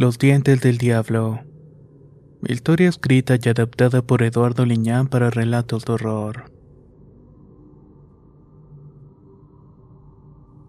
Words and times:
Los 0.00 0.16
dientes 0.16 0.62
del 0.62 0.78
diablo. 0.78 1.40
Historia 2.48 2.88
escrita 2.88 3.34
y 3.36 3.46
adaptada 3.50 4.00
por 4.00 4.22
Eduardo 4.22 4.64
Liñán 4.64 5.08
para 5.08 5.28
relatos 5.28 5.84
de 5.84 5.92
horror. 5.92 6.50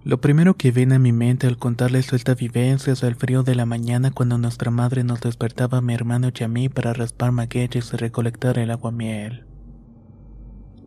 Lo 0.04 0.20
primero 0.20 0.56
que 0.56 0.72
viene 0.72 0.96
a 0.96 1.00
mi 1.00 1.14
mente 1.14 1.48
al 1.48 1.56
contarles 1.56 2.12
esta 2.12 2.36
vivencia 2.36 2.92
es 2.92 3.04
el 3.04 3.16
frío 3.16 3.44
de 3.44 3.56
la 3.56 3.66
mañana 3.66 4.12
cuando 4.12 4.38
nuestra 4.38 4.70
madre 4.70 5.06
nos 5.06 5.22
despertaba 5.22 5.78
a 5.78 5.82
mi 5.82 5.94
hermano 5.94 6.28
y 6.38 6.44
a 6.44 6.50
mí 6.50 6.68
para 6.68 6.92
raspar 6.92 7.32
magueyes 7.32 7.94
y 7.94 7.96
recolectar 7.96 8.60
el 8.60 8.70
aguamiel. 8.70 9.46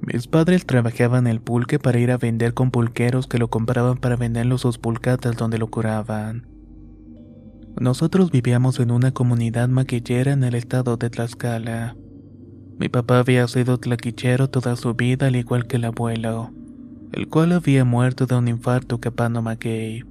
Mis 0.02 0.26
padres 0.26 0.66
trabajaban 0.66 1.26
el 1.28 1.40
pulque 1.40 1.78
para 1.78 1.98
ir 1.98 2.10
a 2.10 2.18
vender 2.18 2.52
con 2.52 2.70
pulqueros 2.70 3.26
que 3.26 3.38
lo 3.38 3.48
compraban 3.48 3.96
para 3.96 4.16
venderlo 4.16 4.58
sus 4.58 4.76
pulcatas 4.76 5.34
donde 5.34 5.56
lo 5.56 5.68
curaban. 5.68 6.53
Nosotros 7.80 8.30
vivíamos 8.30 8.78
en 8.78 8.92
una 8.92 9.10
comunidad 9.10 9.68
maquillera 9.68 10.32
en 10.32 10.44
el 10.44 10.54
estado 10.54 10.96
de 10.96 11.10
Tlaxcala. 11.10 11.96
Mi 12.78 12.88
papá 12.88 13.18
había 13.18 13.48
sido 13.48 13.78
tlaquichero 13.78 14.48
toda 14.48 14.76
su 14.76 14.94
vida 14.94 15.26
al 15.26 15.36
igual 15.36 15.66
que 15.66 15.76
el 15.76 15.84
abuelo, 15.84 16.52
el 17.12 17.28
cual 17.28 17.52
había 17.52 17.84
muerto 17.84 18.26
de 18.26 18.36
un 18.36 18.46
infarto 18.46 19.00
capando 19.00 19.42
maguey. 19.42 20.04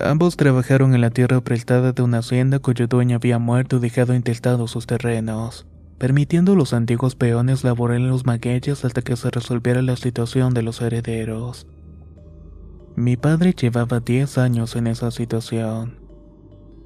Ambos 0.00 0.36
trabajaron 0.36 0.94
en 0.94 1.00
la 1.00 1.10
tierra 1.10 1.40
prestada 1.40 1.92
de 1.92 2.02
una 2.02 2.18
hacienda 2.18 2.58
cuyo 2.58 2.86
dueño 2.86 3.16
había 3.16 3.38
muerto 3.38 3.76
y 3.76 3.80
dejado 3.80 4.14
intestados 4.14 4.72
sus 4.72 4.86
terrenos, 4.86 5.66
permitiendo 5.98 6.52
a 6.52 6.56
los 6.56 6.74
antiguos 6.74 7.14
peones 7.14 7.64
laborar 7.64 7.96
en 7.96 8.08
los 8.08 8.26
magueyes 8.26 8.84
hasta 8.84 9.02
que 9.02 9.16
se 9.16 9.30
resolviera 9.30 9.80
la 9.80 9.96
situación 9.96 10.52
de 10.52 10.62
los 10.62 10.82
herederos. 10.82 11.66
Mi 12.96 13.16
padre 13.16 13.54
llevaba 13.60 13.98
10 13.98 14.38
años 14.38 14.76
en 14.76 14.86
esa 14.86 15.10
situación. 15.10 15.98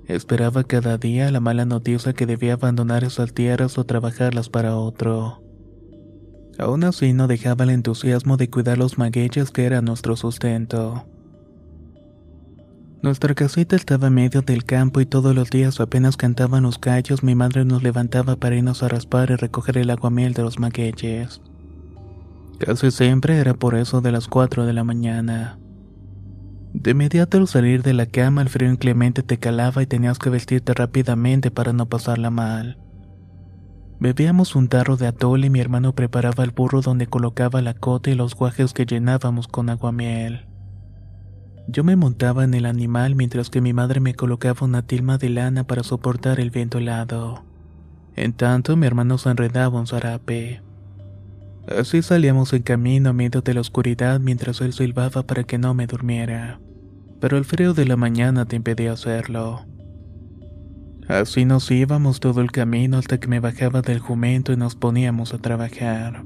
Esperaba 0.06 0.64
cada 0.64 0.96
día 0.96 1.30
la 1.30 1.40
mala 1.40 1.66
noticia 1.66 2.14
que 2.14 2.24
debía 2.24 2.54
abandonar 2.54 3.04
esas 3.04 3.34
tierras 3.34 3.76
o 3.76 3.84
trabajarlas 3.84 4.48
para 4.48 4.74
otro. 4.76 5.42
Aún 6.58 6.84
así 6.84 7.12
no 7.12 7.26
dejaba 7.26 7.64
el 7.64 7.70
entusiasmo 7.70 8.38
de 8.38 8.48
cuidar 8.48 8.78
los 8.78 8.96
magueyes 8.96 9.50
que 9.50 9.66
era 9.66 9.82
nuestro 9.82 10.16
sustento. 10.16 11.04
Nuestra 13.02 13.34
casita 13.34 13.76
estaba 13.76 14.06
en 14.06 14.14
medio 14.14 14.40
del 14.40 14.64
campo 14.64 15.02
y 15.02 15.06
todos 15.06 15.34
los 15.34 15.50
días 15.50 15.78
apenas 15.78 16.16
cantaban 16.16 16.62
los 16.62 16.80
gallos 16.80 17.22
mi 17.22 17.34
madre 17.34 17.66
nos 17.66 17.82
levantaba 17.82 18.34
para 18.36 18.56
irnos 18.56 18.82
a 18.82 18.88
raspar 18.88 19.30
y 19.30 19.36
recoger 19.36 19.76
el 19.76 19.90
aguamiel 19.90 20.32
de 20.32 20.42
los 20.42 20.58
magueyes. 20.58 21.42
Casi 22.58 22.90
siempre 22.90 23.36
era 23.36 23.52
por 23.52 23.76
eso 23.76 24.00
de 24.00 24.10
las 24.10 24.26
4 24.26 24.64
de 24.64 24.72
la 24.72 24.84
mañana. 24.84 25.58
De 26.80 26.92
inmediato 26.92 27.38
al 27.38 27.48
salir 27.48 27.82
de 27.82 27.92
la 27.92 28.06
cama 28.06 28.40
el 28.40 28.48
frío 28.48 28.70
inclemente 28.70 29.24
te 29.24 29.36
calaba 29.38 29.82
y 29.82 29.86
tenías 29.86 30.16
que 30.20 30.30
vestirte 30.30 30.74
rápidamente 30.74 31.50
para 31.50 31.72
no 31.72 31.86
pasarla 31.86 32.30
mal. 32.30 32.78
Bebíamos 33.98 34.54
un 34.54 34.68
tarro 34.68 34.96
de 34.96 35.08
atole 35.08 35.48
y 35.48 35.50
mi 35.50 35.58
hermano 35.58 35.92
preparaba 35.96 36.44
el 36.44 36.52
burro 36.52 36.80
donde 36.80 37.08
colocaba 37.08 37.62
la 37.62 37.74
cota 37.74 38.10
y 38.10 38.14
los 38.14 38.36
guajes 38.36 38.74
que 38.74 38.86
llenábamos 38.86 39.48
con 39.48 39.70
aguamiel. 39.70 40.46
Yo 41.66 41.82
me 41.82 41.96
montaba 41.96 42.44
en 42.44 42.54
el 42.54 42.64
animal 42.64 43.16
mientras 43.16 43.50
que 43.50 43.60
mi 43.60 43.72
madre 43.72 43.98
me 43.98 44.14
colocaba 44.14 44.64
una 44.64 44.82
tilma 44.82 45.18
de 45.18 45.30
lana 45.30 45.64
para 45.64 45.82
soportar 45.82 46.38
el 46.38 46.52
viento 46.52 46.78
helado. 46.78 47.44
En 48.14 48.32
tanto 48.34 48.76
mi 48.76 48.86
hermano 48.86 49.18
se 49.18 49.30
enredaba 49.30 49.80
un 49.80 49.88
zarape. 49.88 50.62
Así 51.66 52.02
salíamos 52.02 52.52
en 52.52 52.62
camino 52.62 53.10
a 53.10 53.12
medio 53.12 53.40
de 53.40 53.52
la 53.52 53.62
oscuridad 53.62 54.20
mientras 54.20 54.60
él 54.60 54.72
silbaba 54.72 55.24
para 55.24 55.42
que 55.42 55.58
no 55.58 55.74
me 55.74 55.88
durmiera. 55.88 56.60
Pero 57.20 57.36
el 57.36 57.44
frío 57.44 57.74
de 57.74 57.84
la 57.84 57.96
mañana 57.96 58.46
te 58.46 58.56
impedía 58.56 58.92
hacerlo. 58.92 59.64
Así 61.08 61.44
nos 61.44 61.70
íbamos 61.70 62.20
todo 62.20 62.42
el 62.42 62.52
camino 62.52 62.98
hasta 62.98 63.18
que 63.18 63.28
me 63.28 63.40
bajaba 63.40 63.80
del 63.80 63.98
jumento 63.98 64.52
y 64.52 64.56
nos 64.56 64.76
poníamos 64.76 65.32
a 65.32 65.38
trabajar. 65.38 66.22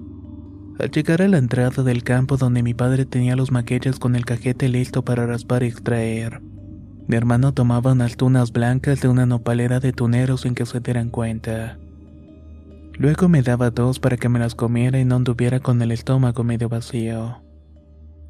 Al 0.79 0.91
llegar 0.91 1.23
a 1.23 1.29
la 1.29 1.39
entrada 1.39 1.85
del 1.85 2.03
campo 2.03 2.37
donde 2.37 2.63
mi 2.63 2.75
padre 2.75 3.07
tenía 3.07 3.37
los 3.37 3.53
maquillas 3.53 3.99
con 3.99 4.17
el 4.17 4.25
cajete 4.25 4.69
listo 4.69 5.05
para 5.05 5.27
raspar 5.27 5.63
y 5.63 5.67
extraer, 5.67 6.41
mi 7.07 7.17
hermano 7.17 7.53
tomaba 7.53 7.93
unas 7.93 8.17
tunas 8.17 8.53
blancas 8.53 9.01
de 9.01 9.09
una 9.09 9.27
nopalera 9.27 9.81
de 9.81 9.93
tuneros 9.93 10.41
sin 10.41 10.55
que 10.55 10.67
se 10.67 10.81
dieran 10.81 11.11
cuenta. 11.11 11.79
Luego 12.95 13.29
me 13.29 13.43
daba 13.43 13.71
dos 13.71 14.01
para 14.01 14.17
que 14.17 14.29
me 14.29 14.39
las 14.39 14.55
comiera 14.55 14.99
y 14.99 15.05
no 15.05 15.17
anduviera 15.17 15.61
con 15.61 15.81
el 15.83 15.93
estómago 15.93 16.43
medio 16.43 16.69
vacío. 16.69 17.43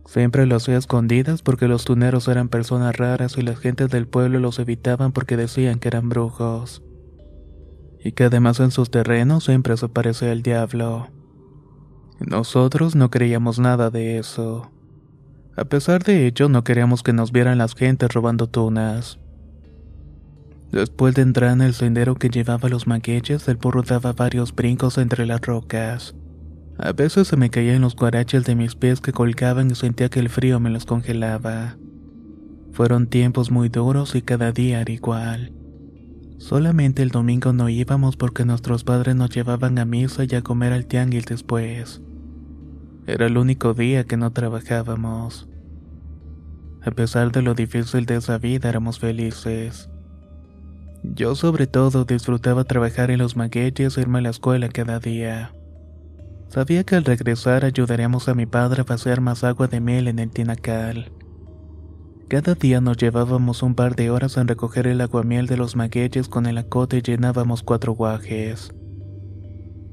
Siempre 0.07 0.47
lo 0.47 0.57
hacía 0.57 0.77
escondidas 0.77 1.43
porque 1.43 1.69
los 1.69 1.85
tuneros 1.85 2.29
eran 2.29 2.49
personas 2.49 2.97
raras 2.97 3.39
y 3.39 3.43
las 3.43 3.59
gentes 3.59 3.89
del 3.91 4.07
pueblo 4.07 4.41
los 4.41 4.59
evitaban 4.59 5.13
porque 5.13 5.37
decían 5.37 5.79
que 5.79 5.89
eran 5.89 6.09
brujos. 6.09 6.83
Y 8.05 8.13
que 8.13 8.25
además 8.25 8.61
en 8.61 8.73
sus 8.73 8.91
terrenos 8.91 9.45
siempre 9.45 9.77
se 9.77 9.89
parecía 9.89 10.33
el 10.33 10.43
diablo. 10.43 11.09
Nosotros 12.19 12.95
no 12.95 13.11
creíamos 13.11 13.59
nada 13.59 13.91
de 13.91 14.19
eso. 14.19 14.71
A 15.57 15.65
pesar 15.65 16.03
de 16.03 16.27
ello, 16.27 16.49
no 16.49 16.65
queríamos 16.65 17.03
que 17.03 17.13
nos 17.13 17.31
vieran 17.31 17.59
las 17.59 17.75
gentes 17.75 18.13
robando 18.13 18.49
tunas. 18.49 19.19
Después 20.73 21.15
de 21.15 21.23
entrar 21.23 21.53
en 21.53 21.61
el 21.61 21.75
sendero 21.75 22.15
que 22.15 22.31
llevaba 22.31 22.71
los 22.71 22.87
magueyes, 22.87 23.47
el 23.49 23.57
burro 23.57 23.83
daba 23.83 24.15
varios 24.15 24.55
brincos 24.55 24.97
entre 24.97 25.27
las 25.27 25.43
rocas. 25.43 26.15
A 26.79 26.93
veces 26.93 27.29
se 27.29 27.37
me 27.37 27.51
caían 27.51 27.83
los 27.83 27.95
guaraches 27.95 28.45
de 28.45 28.55
mis 28.55 28.75
pies 28.75 29.01
que 29.01 29.13
colgaban 29.13 29.71
y 29.71 29.75
sentía 29.75 30.09
que 30.09 30.21
el 30.21 30.29
frío 30.29 30.59
me 30.59 30.71
los 30.71 30.85
congelaba. 30.85 31.77
Fueron 32.73 33.07
tiempos 33.07 33.51
muy 33.51 33.69
duros 33.69 34.15
y 34.15 34.23
cada 34.23 34.53
día 34.53 34.81
era 34.81 34.93
igual. 34.93 35.53
Solamente 36.39 37.03
el 37.03 37.11
domingo 37.11 37.53
no 37.53 37.69
íbamos 37.69 38.17
porque 38.17 38.45
nuestros 38.45 38.83
padres 38.83 39.15
nos 39.15 39.31
llevaban 39.31 39.79
a 39.79 39.85
misa 39.85 40.25
y 40.25 40.35
a 40.35 40.43
comer 40.43 40.73
al 40.73 40.87
tianguis 40.87 41.27
después. 41.27 42.01
Era 43.07 43.27
el 43.27 43.37
único 43.37 43.75
día 43.75 44.05
que 44.05 44.17
no 44.17 44.33
trabajábamos. 44.33 45.49
A 46.85 46.91
pesar 46.91 47.31
de 47.31 47.43
lo 47.43 47.55
difícil 47.55 48.07
de 48.07 48.17
esa 48.17 48.39
vida, 48.39 48.69
éramos 48.69 48.99
felices. 48.99 49.89
Yo 51.05 51.35
sobre 51.35 51.67
todo 51.67 52.05
disfrutaba 52.05 52.65
trabajar 52.65 53.11
en 53.11 53.19
los 53.19 53.37
magueyes 53.37 53.97
e 53.97 54.01
irme 54.01 54.19
a 54.19 54.23
la 54.23 54.31
escuela 54.31 54.69
cada 54.69 54.99
día. 54.99 55.53
Sabía 56.53 56.85
que 56.85 56.97
al 56.97 57.05
regresar 57.05 57.65
ayudaríamos 57.65 58.29
a 58.29 58.35
mi 58.35 58.45
padre 58.45 58.83
a 58.83 58.85
vaciar 58.85 59.23
más 59.23 59.43
agua 59.43 59.69
de 59.69 59.81
miel 59.81 60.07
en 60.07 60.19
el 60.19 60.31
tinacal. 60.31 61.11
Cada 62.29 62.55
día 62.55 62.83
nos 62.83 62.99
llevábamos 62.99 63.63
un 63.63 63.75
par 63.75 63.97
de 63.97 64.11
horas 64.11 64.37
en 64.37 64.49
recoger 64.49 64.87
el 64.87 65.01
aguamiel 65.01 65.47
de 65.47 65.57
los 65.57 65.77
magueyes 65.77 66.29
con 66.29 66.45
el 66.45 66.59
acote 66.59 66.99
y 66.99 67.03
llenábamos 67.03 67.63
cuatro 67.63 67.93
guajes. 67.93 68.75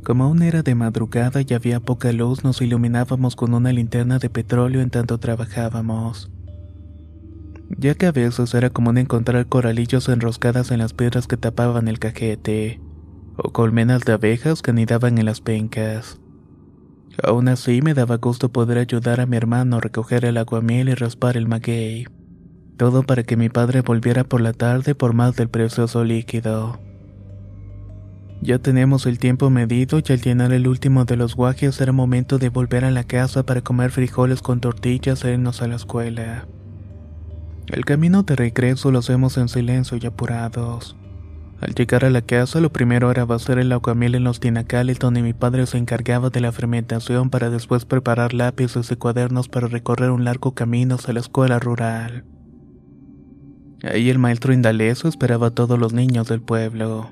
Como 0.03 0.25
aún 0.25 0.41
era 0.41 0.61
de 0.61 0.75
madrugada 0.75 1.41
y 1.47 1.53
había 1.53 1.79
poca 1.79 2.11
luz, 2.11 2.43
nos 2.43 2.61
iluminábamos 2.61 3.37
con 3.37 3.53
una 3.53 3.71
linterna 3.71 4.19
de 4.19 4.29
petróleo 4.29 4.81
en 4.81 4.89
tanto 4.89 5.17
trabajábamos 5.17 6.29
ya 7.77 7.93
que 7.93 8.07
a 8.07 8.11
veces 8.11 8.53
era 8.53 8.69
común 8.69 8.97
encontrar 8.97 9.45
coralillos 9.47 10.09
enroscadas 10.09 10.71
en 10.71 10.79
las 10.79 10.93
piedras 10.93 11.27
que 11.27 11.37
tapaban 11.37 11.87
el 11.87 11.99
cajete, 11.99 12.81
o 13.37 13.51
colmenas 13.51 14.01
de 14.01 14.13
abejas 14.13 14.61
que 14.61 14.71
anidaban 14.71 15.17
en 15.17 15.25
las 15.25 15.39
pencas. 15.39 16.19
Aún 17.23 17.47
así 17.47 17.81
me 17.81 17.93
daba 17.93 18.17
gusto 18.17 18.49
poder 18.49 18.77
ayudar 18.77 19.19
a 19.19 19.25
mi 19.25 19.37
hermano 19.37 19.77
a 19.77 19.81
recoger 19.81 20.25
el 20.25 20.37
aguamiel 20.37 20.89
y 20.89 20.95
raspar 20.95 21.37
el 21.37 21.47
maguey. 21.47 22.07
Todo 22.77 23.03
para 23.03 23.23
que 23.23 23.35
mi 23.35 23.49
padre 23.49 23.81
volviera 23.81 24.23
por 24.23 24.41
la 24.41 24.53
tarde 24.53 24.95
por 24.95 25.13
más 25.13 25.35
del 25.35 25.49
precioso 25.49 26.03
líquido. 26.03 26.79
Ya 28.41 28.57
teníamos 28.57 29.05
el 29.05 29.19
tiempo 29.19 29.49
medido 29.49 29.99
y 29.99 30.13
al 30.13 30.21
llenar 30.21 30.53
el 30.53 30.67
último 30.67 31.03
de 31.03 31.17
los 31.17 31.35
guajes 31.35 31.81
era 31.81 31.91
momento 31.91 32.37
de 32.37 32.47
volver 32.47 32.85
a 32.85 32.91
la 32.91 33.03
casa 33.03 33.43
para 33.43 33.61
comer 33.61 33.91
frijoles 33.91 34.41
con 34.41 34.61
tortillas 34.61 35.25
e 35.25 35.33
irnos 35.33 35.61
a 35.61 35.67
la 35.67 35.75
escuela. 35.75 36.47
El 37.67 37.83
camino 37.83 38.23
de 38.23 38.35
regreso 38.35 38.91
lo 38.91 38.99
hacemos 38.99 39.37
en 39.37 39.49
silencio 39.49 39.97
y 40.01 40.05
apurados. 40.05 40.95
Al 41.61 41.75
llegar 41.75 42.05
a 42.05 42.09
la 42.09 42.21
casa, 42.21 42.61
lo 42.61 42.71
primero 42.71 43.11
era 43.11 43.25
vaciar 43.25 43.59
el 43.59 43.71
aguamiel 43.73 44.15
en 44.15 44.23
los 44.23 44.39
tinacales 44.39 44.97
donde 44.97 45.21
mi 45.21 45.33
padre 45.33 45.65
se 45.65 45.77
encargaba 45.77 46.29
de 46.29 46.39
la 46.39 46.53
fermentación 46.53 47.29
para 47.29 47.49
después 47.49 47.83
preparar 47.83 48.33
lápices 48.33 48.89
y 48.91 48.95
cuadernos 48.95 49.49
para 49.49 49.67
recorrer 49.67 50.11
un 50.11 50.23
largo 50.23 50.53
camino 50.53 50.95
hacia 50.95 51.13
la 51.13 51.19
escuela 51.19 51.59
rural. 51.59 52.23
Ahí 53.83 54.09
el 54.09 54.19
maestro 54.19 54.53
Indaleso 54.53 55.09
esperaba 55.09 55.47
a 55.47 55.51
todos 55.51 55.77
los 55.77 55.91
niños 55.91 56.29
del 56.29 56.41
pueblo. 56.41 57.11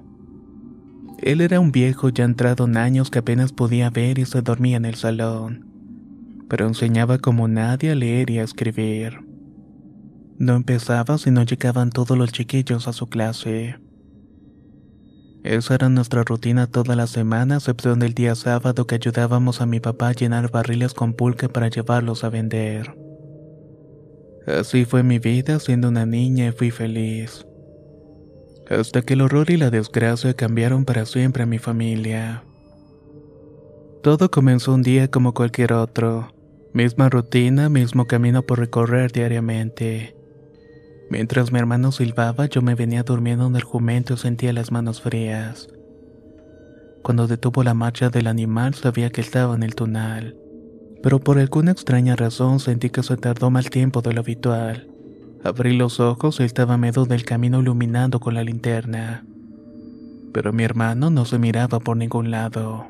Él 1.20 1.42
era 1.42 1.60
un 1.60 1.72
viejo 1.72 2.10
ya 2.10 2.24
entrado 2.24 2.66
en 2.66 2.78
años 2.78 3.10
que 3.10 3.20
apenas 3.20 3.52
podía 3.52 3.90
ver 3.90 4.18
y 4.18 4.26
se 4.26 4.42
dormía 4.42 4.78
en 4.78 4.86
el 4.86 4.96
salón, 4.96 5.66
pero 6.48 6.68
enseñaba 6.68 7.18
como 7.18 7.48
nadie 7.50 7.92
a 7.92 7.96
leer 7.96 8.30
y 8.30 8.40
a 8.40 8.44
escribir. 8.44 9.20
No 10.38 10.56
empezaba 10.56 11.18
si 11.18 11.32
no 11.32 11.44
llegaban 11.44 11.90
todos 11.90 12.18
los 12.18 12.32
chiquillos 12.32 12.88
a 12.88 12.94
su 12.94 13.08
clase. 13.08 13.78
Esa 15.48 15.76
era 15.76 15.88
nuestra 15.88 16.26
rutina 16.26 16.68
toda 16.68 16.94
la 16.98 17.08
semana, 17.08 17.56
excepción 17.56 18.00
del 18.00 18.14
día 18.14 18.36
sábado 18.36 18.86
que 18.86 18.96
ayudábamos 18.96 19.62
a 19.62 19.66
mi 19.66 19.80
papá 19.80 20.10
a 20.10 20.12
llenar 20.12 20.52
barriles 20.52 20.94
con 20.94 21.14
pulque 21.14 21.48
para 21.48 21.70
llevarlos 21.70 22.26
a 22.26 22.30
vender. 22.30 22.94
Así 24.46 24.84
fue 24.84 25.04
mi 25.04 25.20
vida 25.20 25.58
siendo 25.60 25.88
una 25.88 26.06
niña 26.06 26.48
y 26.48 26.52
fui 26.52 26.70
feliz. 26.70 27.48
Hasta 28.70 29.02
que 29.04 29.14
el 29.14 29.22
horror 29.22 29.50
y 29.50 29.56
la 29.56 29.70
desgracia 29.70 30.34
cambiaron 30.34 30.84
para 30.84 31.06
siempre 31.06 31.44
a 31.44 31.46
mi 31.46 31.60
familia. 31.60 32.44
Todo 34.04 34.30
comenzó 34.30 34.74
un 34.74 34.84
día 34.84 35.10
como 35.10 35.34
cualquier 35.34 35.72
otro. 35.72 36.28
Misma 36.74 37.08
rutina, 37.08 37.70
mismo 37.70 38.06
camino 38.06 38.42
por 38.42 38.60
recorrer 38.60 39.14
diariamente. 39.14 40.17
Mientras 41.10 41.54
mi 41.54 41.60
hermano 41.60 41.94
silbaba, 41.94 42.48
yo 42.48 42.62
me 42.62 42.76
venía 42.76 43.04
durmiendo 43.04 43.48
en 43.48 43.56
el 43.56 43.64
jumento 43.64 44.16
y 44.16 44.18
sentía 44.18 44.52
las 44.52 44.72
manos 44.72 45.02
frías. 45.02 45.70
Cuando 47.02 47.28
detuvo 47.28 47.64
la 47.64 47.74
marcha 47.74 48.10
del 48.10 48.28
animal, 48.28 48.74
sabía 48.74 49.10
que 49.10 49.22
estaba 49.22 49.56
en 49.56 49.64
el 49.64 49.74
tunal. 49.74 50.36
Pero 51.02 51.20
por 51.20 51.40
alguna 51.40 51.72
extraña 51.72 52.18
razón 52.18 52.60
sentí 52.60 52.90
que 52.90 53.04
se 53.04 53.16
tardó 53.16 53.50
más 53.50 53.70
tiempo 53.70 54.02
de 54.02 54.14
lo 54.14 54.20
habitual. 54.20 54.90
Abrí 55.44 55.78
los 55.78 56.02
ojos 56.02 56.42
y 56.42 56.44
estaba 56.44 56.78
medio 56.78 57.06
del 57.06 57.24
camino 57.24 57.62
iluminando 57.62 58.20
con 58.20 58.34
la 58.34 58.44
linterna. 58.44 59.26
Pero 60.34 60.52
mi 60.52 60.64
hermano 60.64 61.10
no 61.10 61.24
se 61.24 61.40
miraba 61.40 61.80
por 61.80 61.96
ningún 61.96 62.32
lado. 62.32 62.88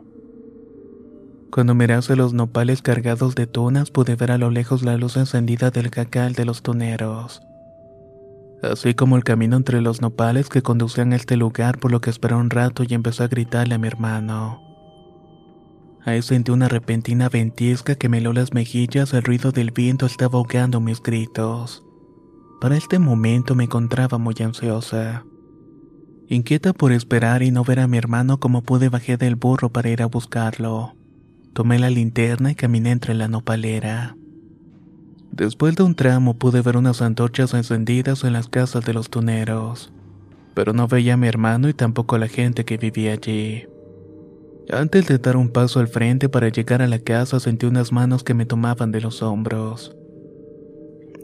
Cuando 1.51 1.75
mirase 1.75 2.15
los 2.15 2.33
nopales 2.33 2.81
cargados 2.81 3.35
de 3.35 3.45
tunas, 3.45 3.91
pude 3.91 4.15
ver 4.15 4.31
a 4.31 4.39
lo 4.39 4.49
lejos 4.49 4.81
la 4.81 4.97
luz 4.97 5.17
encendida 5.17 5.69
del 5.69 5.91
cacal 5.91 6.33
de 6.33 6.45
los 6.45 6.63
tuneros 6.63 7.46
así 8.63 8.93
como 8.93 9.15
el 9.17 9.23
camino 9.23 9.57
entre 9.57 9.81
los 9.81 10.01
nopales 10.01 10.49
que 10.49 10.61
conducían 10.61 11.13
a 11.13 11.15
este 11.15 11.37
lugar 11.37 11.79
por 11.79 11.91
lo 11.91 12.01
que 12.01 12.09
esperé 12.09 12.35
un 12.35 12.49
rato 12.49 12.83
y 12.87 12.93
empecé 12.93 13.23
a 13.23 13.27
gritarle 13.27 13.75
a 13.75 13.77
mi 13.77 13.87
hermano. 13.87 14.61
Ahí 16.05 16.21
sentí 16.21 16.51
una 16.51 16.69
repentina 16.69 17.27
ventisca 17.27 17.95
que 17.95 18.07
me 18.07 18.19
heló 18.19 18.31
las 18.31 18.53
mejillas, 18.53 19.13
el 19.13 19.23
ruido 19.23 19.51
del 19.51 19.71
viento 19.71 20.05
estaba 20.05 20.37
ahogando 20.37 20.79
mis 20.79 21.01
gritos. 21.01 21.83
Para 22.61 22.77
este 22.77 22.97
momento 22.97 23.55
me 23.55 23.65
encontraba 23.65 24.17
muy 24.17 24.35
ansiosa. 24.39 25.25
Inquieta 26.29 26.73
por 26.73 26.91
esperar 26.91 27.43
y 27.43 27.51
no 27.51 27.63
ver 27.63 27.79
a 27.79 27.87
mi 27.87 27.97
hermano 27.97 28.39
como 28.39 28.61
pude 28.61 28.89
bajé 28.89 29.17
del 29.17 29.35
burro 29.35 29.69
para 29.69 29.89
ir 29.89 30.01
a 30.01 30.07
buscarlo. 30.07 30.93
Tomé 31.53 31.77
la 31.79 31.89
linterna 31.89 32.51
y 32.51 32.55
caminé 32.55 32.91
entre 32.91 33.13
la 33.13 33.27
nopalera. 33.27 34.15
Después 35.37 35.75
de 35.75 35.83
un 35.83 35.93
tramo 35.93 36.33
pude 36.33 36.61
ver 36.61 36.77
unas 36.77 37.03
antorchas 37.03 37.53
encendidas 37.53 38.23
en 38.23 38.33
las 38.33 38.47
casas 38.47 38.83
de 38.83 38.93
los 38.95 39.11
tuneros, 39.11 39.91
pero 40.55 40.73
no 40.73 40.87
veía 40.87 41.13
a 41.13 41.17
mi 41.17 41.27
hermano 41.27 41.69
y 41.69 41.75
tampoco 41.75 42.15
a 42.15 42.19
la 42.19 42.27
gente 42.27 42.65
que 42.65 42.77
vivía 42.77 43.13
allí. 43.13 43.67
Antes 44.71 45.07
de 45.07 45.19
dar 45.19 45.37
un 45.37 45.49
paso 45.49 45.79
al 45.79 45.89
frente 45.89 46.27
para 46.27 46.49
llegar 46.49 46.81
a 46.81 46.87
la 46.87 46.97
casa 46.97 47.39
sentí 47.39 47.67
unas 47.67 47.91
manos 47.91 48.23
que 48.23 48.33
me 48.33 48.47
tomaban 48.47 48.91
de 48.91 48.99
los 48.99 49.21
hombros. 49.21 49.95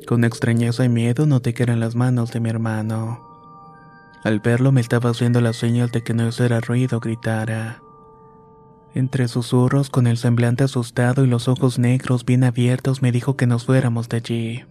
Con 0.06 0.24
extrañeza 0.25 0.86
y 0.86 0.89
miedo 0.89 1.25
noté 1.25 1.56
que 1.56 1.63
eran 1.63 1.80
las 1.80 1.95
manos 1.95 2.31
de 2.31 2.39
mi 2.39 2.51
hermano. 2.51 3.19
Al 4.24 4.42
verlo 4.42 4.71
me 4.71 4.81
estaba 4.81 5.10
haciendo 5.10 5.42
la 5.42 5.54
señal 5.54 5.89
de 5.89 6.04
que 6.04 6.13
no 6.13 6.27
hiciera 6.27 6.60
ruido 6.60 7.00
gritara. 7.00 7.83
Entre 8.95 9.28
susurros, 9.28 9.90
con 9.90 10.06
el 10.06 10.18
semblante 10.18 10.63
asustado 10.63 11.24
y 11.24 11.28
los 11.28 11.48
ojos 11.48 11.80
negros 11.80 12.25
bien 12.25 12.44
abiertos, 12.44 13.01
me 13.01 13.12
dijo 13.12 13.36
que 13.36 13.48
nos 13.48 13.66
fuéramos 13.66 14.07
de 14.07 14.18
allí. 14.18 14.63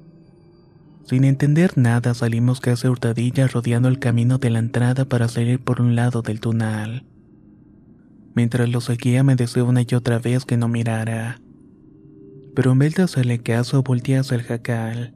Sin 1.05 1.25
entender 1.25 1.77
nada, 1.77 2.15
salimos 2.15 2.61
casi 2.61 2.87
hurtadillas 2.87 3.53
rodeando 3.53 3.89
el 3.89 3.99
camino 3.99 4.39
de 4.39 4.51
la 4.51 4.61
entrada 4.61 5.05
para 5.07 5.27
salir 5.27 5.59
por 5.59 5.81
un 5.81 5.97
lado 5.97 6.23
del 6.23 6.39
tunal. 6.39 7.05
Mientras 8.35 8.69
lo 8.69 8.81
seguía, 8.81 9.25
me 9.25 9.35
deseó 9.35 9.67
una 9.67 9.83
y 9.83 9.95
otra 9.95 10.21
vez 10.21 10.45
que 10.45 10.57
no 10.57 10.69
mirara. 10.69 11.41
Pero 12.55 12.73
en 12.73 12.79
vez 12.79 12.95
de 12.95 13.03
hacerle 13.03 13.41
caso, 13.41 13.83
volteé 13.83 14.19
hacia 14.19 14.37
el 14.37 14.45
jacal. 14.45 15.15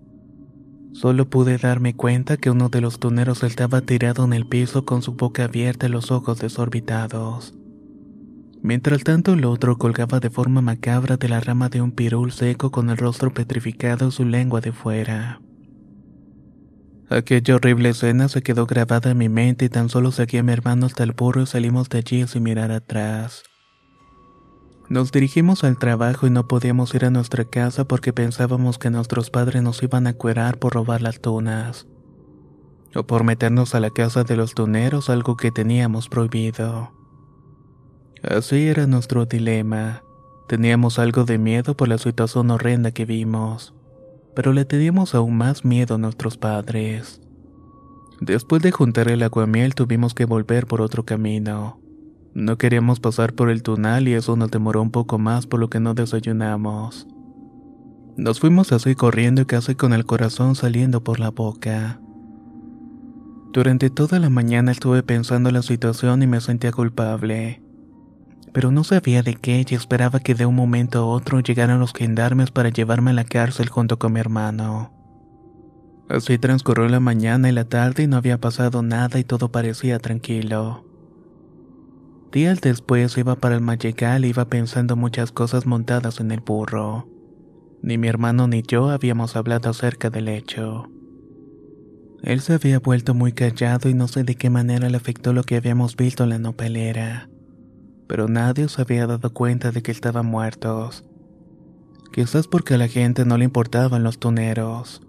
Solo 0.93 1.31
pude 1.31 1.59
darme 1.59 1.95
cuenta 1.95 2.39
que 2.39 2.51
uno 2.51 2.71
de 2.71 2.81
los 2.81 2.99
tuneros 2.99 3.45
estaba 3.45 3.83
tirado 3.83 4.25
en 4.25 4.33
el 4.33 4.47
piso 4.47 4.85
con 4.85 5.03
su 5.03 5.13
boca 5.13 5.45
abierta 5.45 5.87
y 5.87 5.91
los 5.91 6.11
ojos 6.11 6.41
desorbitados. 6.41 7.55
Mientras 8.67 9.05
tanto, 9.05 9.35
el 9.35 9.45
otro 9.45 9.79
colgaba 9.79 10.19
de 10.19 10.29
forma 10.29 10.61
macabra 10.61 11.17
de 11.17 11.29
la 11.29 11.39
rama 11.39 11.69
de 11.69 11.81
un 11.81 11.93
pirul 11.93 12.33
seco 12.33 12.73
con 12.73 12.91
el 12.91 12.97
rostro 12.97 13.33
petrificado 13.33 14.09
y 14.09 14.11
su 14.11 14.25
lengua 14.25 14.61
de 14.61 14.73
fuera. 14.73 15.41
Aquella 17.09 17.55
horrible 17.55 17.91
escena 17.91 18.29
se 18.29 18.43
quedó 18.43 18.67
grabada 18.67 19.13
en 19.13 19.19
mi 19.19 19.29
mente 19.29 19.67
y 19.67 19.69
tan 19.69 19.89
solo 19.89 20.11
seguí 20.11 20.39
a 20.39 20.43
mi 20.43 20.51
hermano 20.51 20.87
hasta 20.87 21.05
el 21.05 21.13
burro 21.13 21.43
y 21.43 21.47
salimos 21.47 21.89
de 21.91 21.99
allí 21.99 22.27
sin 22.27 22.43
mirar 22.43 22.73
atrás. 22.73 23.45
Nos 24.89 25.13
dirigimos 25.13 25.63
al 25.63 25.79
trabajo 25.79 26.27
y 26.27 26.31
no 26.31 26.49
podíamos 26.49 26.93
ir 26.97 27.05
a 27.05 27.11
nuestra 27.11 27.45
casa 27.45 27.85
porque 27.85 28.13
pensábamos 28.13 28.79
que 28.79 28.91
nuestros 28.91 29.31
padres 29.31 29.63
nos 29.63 29.81
iban 29.85 30.09
a 30.09 30.15
cuerar 30.15 30.59
por 30.59 30.75
robar 30.75 31.03
las 31.03 31.21
tunas. 31.21 31.87
O 32.97 33.07
por 33.07 33.23
meternos 33.23 33.77
a 33.77 33.81
la 33.81 33.91
casa 33.91 34.25
de 34.25 34.37
los 34.37 34.57
tuneros, 34.57 35.09
algo 35.09 35.37
que 35.37 35.53
teníamos 35.53 36.09
prohibido. 36.09 36.96
Así 38.27 38.67
era 38.67 38.89
nuestro 38.89 39.25
dilema. 39.25 40.03
Teníamos 40.49 40.99
algo 40.99 41.25
de 41.25 41.39
miedo 41.39 41.77
por 41.77 41.87
la 41.87 41.97
situación 41.97 42.51
horrenda 42.51 42.91
que 42.91 43.05
vimos, 43.05 43.73
pero 44.35 44.53
le 44.53 44.65
teníamos 44.65 45.15
aún 45.15 45.37
más 45.37 45.65
miedo 45.65 45.95
a 45.95 45.99
nuestros 45.99 46.37
padres. 46.37 47.21
Después 48.21 48.63
de 48.63 48.73
juntar 48.73 49.09
el 49.09 49.23
aguamiel 49.23 49.77
tuvimos 49.77 50.13
que 50.13 50.25
volver 50.25 50.67
por 50.67 50.81
otro 50.81 51.05
camino. 51.05 51.79
No 52.35 52.59
queríamos 52.59 52.99
pasar 52.99 53.33
por 53.33 53.49
el 53.49 53.63
tunal 53.63 54.09
y 54.09 54.15
eso 54.15 54.35
nos 54.35 54.51
demoró 54.51 54.83
un 54.83 54.91
poco 54.91 55.19
más 55.19 55.47
por 55.47 55.61
lo 55.61 55.71
que 55.71 55.79
no 55.79 55.95
desayunamos. 55.95 57.07
Nos 58.17 58.41
fuimos 58.41 58.73
así 58.73 58.97
corriendo 58.97 59.43
y 59.43 59.47
casi 59.47 59.77
con 59.77 59.93
el 59.93 60.05
corazón 60.05 60.57
saliendo 60.57 61.05
por 61.05 61.21
la 61.21 61.31
boca. 61.31 62.01
Durante 63.53 63.89
toda 63.89 64.19
la 64.19 64.31
mañana 64.31 64.73
estuve 64.73 65.05
pensando 65.05 65.51
en 65.51 65.55
la 65.55 65.63
situación 65.63 66.23
y 66.25 66.27
me 66.27 66.41
sentía 66.41 66.73
culpable 66.73 67.63
pero 68.57 68.71
no 68.71 68.85
sabía 68.85 69.23
de 69.23 69.35
qué 69.35 69.67
y 69.69 69.75
esperaba 69.75 70.19
que 70.19 70.35
de 70.35 70.47
un 70.47 70.55
momento 70.55 71.01
a 71.01 71.05
otro 71.05 71.41
llegaran 71.41 71.79
los 71.79 71.93
gendarmes 71.93 72.51
para 72.51 72.71
llevarme 72.71 73.11
a 73.11 73.13
la 73.13 73.25
cárcel 73.25 73.69
junto 73.69 73.99
con 73.99 74.15
mi 74.15 74.21
hermano. 74.21 74.95
Así 76.09 76.39
transcurrió 76.39 76.89
la 76.89 76.99
mañana 76.99 77.51
y 77.51 77.53
la 77.53 77.67
tarde 77.67 78.05
y 78.05 78.07
no 78.07 78.17
había 78.17 78.41
pasado 78.41 78.83
nada 78.83 79.19
y 79.19 79.25
todo 79.25 79.53
parecía 79.53 79.99
tranquilo. 79.99 80.87
Días 82.33 82.63
después 82.63 83.19
iba 83.19 83.37
para 83.37 83.57
el 83.57 83.61
Mayegal 83.61 84.25
y 84.25 84.29
iba 84.29 84.47
pensando 84.47 84.97
muchas 84.97 85.33
cosas 85.33 85.67
montadas 85.67 86.19
en 86.21 86.31
el 86.31 86.41
burro. 86.41 87.11
Ni 87.83 87.99
mi 87.99 88.09
hermano 88.09 88.49
ni 88.49 88.63
yo 88.63 88.89
habíamos 88.89 89.37
hablado 89.37 89.69
acerca 89.69 90.09
del 90.09 90.29
hecho. 90.29 90.91
Él 92.23 92.41
se 92.41 92.55
había 92.55 92.79
vuelto 92.79 93.13
muy 93.13 93.33
callado 93.33 93.91
y 93.91 93.93
no 93.93 94.09
sé 94.09 94.25
de 94.25 94.37
qué 94.37 94.49
manera 94.49 94.89
le 94.89 94.97
afectó 94.97 95.35
lo 95.35 95.43
que 95.43 95.57
habíamos 95.57 95.95
visto 95.95 96.25
en 96.25 96.31
la 96.31 96.39
nopelera 96.39 97.29
pero 98.07 98.29
nadie 98.29 98.69
se 98.69 98.83
había 98.83 99.07
dado 99.07 99.33
cuenta 99.33 99.71
de 99.73 99.83
que 99.83 99.93
estaban 99.93 100.27
muertos. 100.27 101.05
Quizás 102.13 102.47
porque 102.47 102.75
a 102.75 102.79
la 102.79 102.89
gente 102.89 103.25
no 103.25 103.37
le 103.37 103.45
importaban 103.45 104.03
los 104.03 104.19
tuneros. 104.19 105.03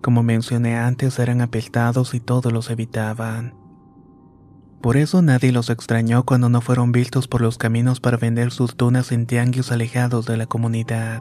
Como 0.00 0.22
mencioné 0.22 0.76
antes, 0.76 1.18
eran 1.18 1.40
apestados 1.40 2.14
y 2.14 2.20
todos 2.20 2.52
los 2.52 2.70
evitaban. 2.70 3.54
Por 4.80 4.96
eso 4.96 5.20
nadie 5.20 5.52
los 5.52 5.68
extrañó 5.68 6.24
cuando 6.24 6.48
no 6.48 6.62
fueron 6.62 6.90
vistos 6.90 7.28
por 7.28 7.42
los 7.42 7.58
caminos 7.58 8.00
para 8.00 8.16
vender 8.16 8.50
sus 8.50 8.76
tunas 8.76 9.12
en 9.12 9.26
tianguis 9.26 9.70
alejados 9.72 10.24
de 10.24 10.38
la 10.38 10.46
comunidad. 10.46 11.20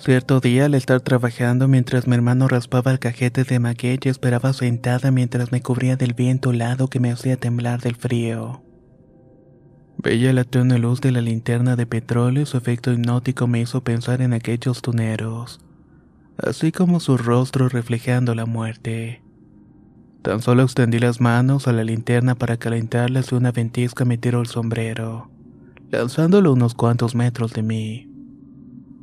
Cierto 0.00 0.40
día, 0.40 0.64
al 0.64 0.74
estar 0.74 1.02
trabajando 1.02 1.68
mientras 1.68 2.06
mi 2.06 2.14
hermano 2.14 2.48
raspaba 2.48 2.90
el 2.90 2.98
cajete 2.98 3.44
de 3.44 3.58
maguey, 3.58 3.98
esperaba 4.04 4.54
sentada 4.54 5.10
mientras 5.10 5.52
me 5.52 5.60
cubría 5.60 5.96
del 5.96 6.14
viento 6.14 6.52
helado 6.52 6.88
que 6.88 7.00
me 7.00 7.12
hacía 7.12 7.36
temblar 7.36 7.82
del 7.82 7.96
frío. 7.96 8.62
Veía 9.98 10.32
la 10.32 10.44
tenue 10.44 10.78
luz 10.78 11.02
de 11.02 11.12
la 11.12 11.20
linterna 11.20 11.76
de 11.76 11.84
petróleo 11.84 12.44
y 12.44 12.46
su 12.46 12.56
efecto 12.56 12.90
hipnótico 12.90 13.46
me 13.46 13.60
hizo 13.60 13.84
pensar 13.84 14.22
en 14.22 14.32
aquellos 14.32 14.80
tuneros, 14.80 15.60
así 16.38 16.72
como 16.72 16.98
su 16.98 17.18
rostro 17.18 17.68
reflejando 17.68 18.34
la 18.34 18.46
muerte. 18.46 19.22
Tan 20.22 20.40
solo 20.40 20.62
extendí 20.62 20.98
las 20.98 21.20
manos 21.20 21.68
a 21.68 21.74
la 21.74 21.84
linterna 21.84 22.34
para 22.34 22.56
calentarlas 22.56 23.32
y 23.32 23.34
una 23.34 23.52
ventisca 23.52 24.06
me 24.06 24.16
tiró 24.16 24.40
el 24.40 24.46
sombrero, 24.46 25.30
lanzándolo 25.90 26.54
unos 26.54 26.72
cuantos 26.72 27.14
metros 27.14 27.52
de 27.52 27.62
mí. 27.62 28.09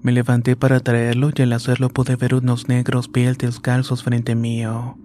Me 0.07 0.13
levanté 0.13 0.55
para 0.55 0.79
traerlo 0.79 1.31
y 1.35 1.41
al 1.41 1.51
hacerlo 1.51 1.89
pude 1.89 2.15
ver 2.15 2.33
unos 2.33 2.69
negros 2.69 3.09
pies 3.09 3.37
descalzos 3.37 4.03
frente 4.03 4.35
mío. 4.35 4.97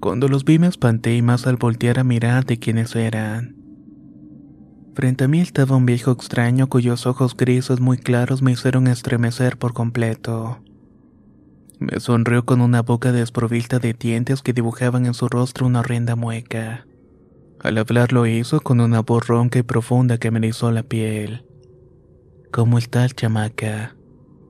Cuando 0.00 0.28
los 0.28 0.46
vi 0.46 0.58
me 0.58 0.66
espanté 0.66 1.14
y 1.14 1.20
más 1.20 1.46
al 1.46 1.56
voltear 1.56 1.98
a 1.98 2.04
mirar 2.04 2.46
de 2.46 2.58
quiénes 2.58 2.96
eran. 2.96 3.54
Frente 4.94 5.24
a 5.24 5.28
mí 5.28 5.40
estaba 5.40 5.76
un 5.76 5.84
viejo 5.84 6.10
extraño 6.10 6.70
cuyos 6.70 7.04
ojos 7.04 7.36
grises 7.36 7.80
muy 7.80 7.98
claros 7.98 8.40
me 8.40 8.52
hicieron 8.52 8.86
estremecer 8.86 9.58
por 9.58 9.74
completo. 9.74 10.62
Me 11.78 12.00
sonrió 12.00 12.46
con 12.46 12.62
una 12.62 12.80
boca 12.80 13.12
desprovista 13.12 13.78
de 13.78 13.92
dientes 13.92 14.40
que 14.40 14.54
dibujaban 14.54 15.04
en 15.04 15.12
su 15.12 15.28
rostro 15.28 15.66
una 15.66 15.80
horrenda 15.80 16.16
mueca. 16.16 16.86
Al 17.60 17.76
hablar 17.76 18.14
lo 18.14 18.26
hizo 18.26 18.62
con 18.62 18.80
una 18.80 19.00
voz 19.00 19.26
ronca 19.26 19.58
y 19.58 19.64
profunda 19.64 20.16
que 20.16 20.30
me 20.30 20.38
erizó 20.38 20.72
la 20.72 20.82
piel. 20.82 21.44
¿Cómo 22.50 22.78
está 22.78 23.04
el 23.04 23.14
chamaca? 23.14 23.97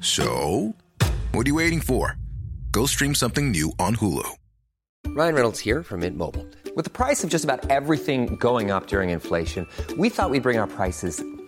So, 0.00 0.74
what 1.32 1.46
are 1.46 1.50
you 1.50 1.56
waiting 1.56 1.80
for? 1.80 2.16
Go 2.70 2.86
stream 2.86 3.14
something 3.14 3.50
new 3.50 3.72
on 3.78 3.96
Hulu. 3.96 4.26
Ryan 5.08 5.34
Reynolds 5.34 5.58
here 5.60 5.82
from 5.82 6.00
Mint 6.00 6.16
Mobile. 6.16 6.46
With 6.74 6.84
the 6.84 6.90
price 6.90 7.22
of 7.22 7.30
just 7.30 7.44
about 7.44 7.68
everything 7.68 8.36
going 8.36 8.70
up 8.70 8.86
during 8.86 9.10
inflation, 9.10 9.66
we 9.98 10.08
thought 10.08 10.30
we'd 10.30 10.42
bring 10.42 10.58
our 10.58 10.68
prices 10.68 11.22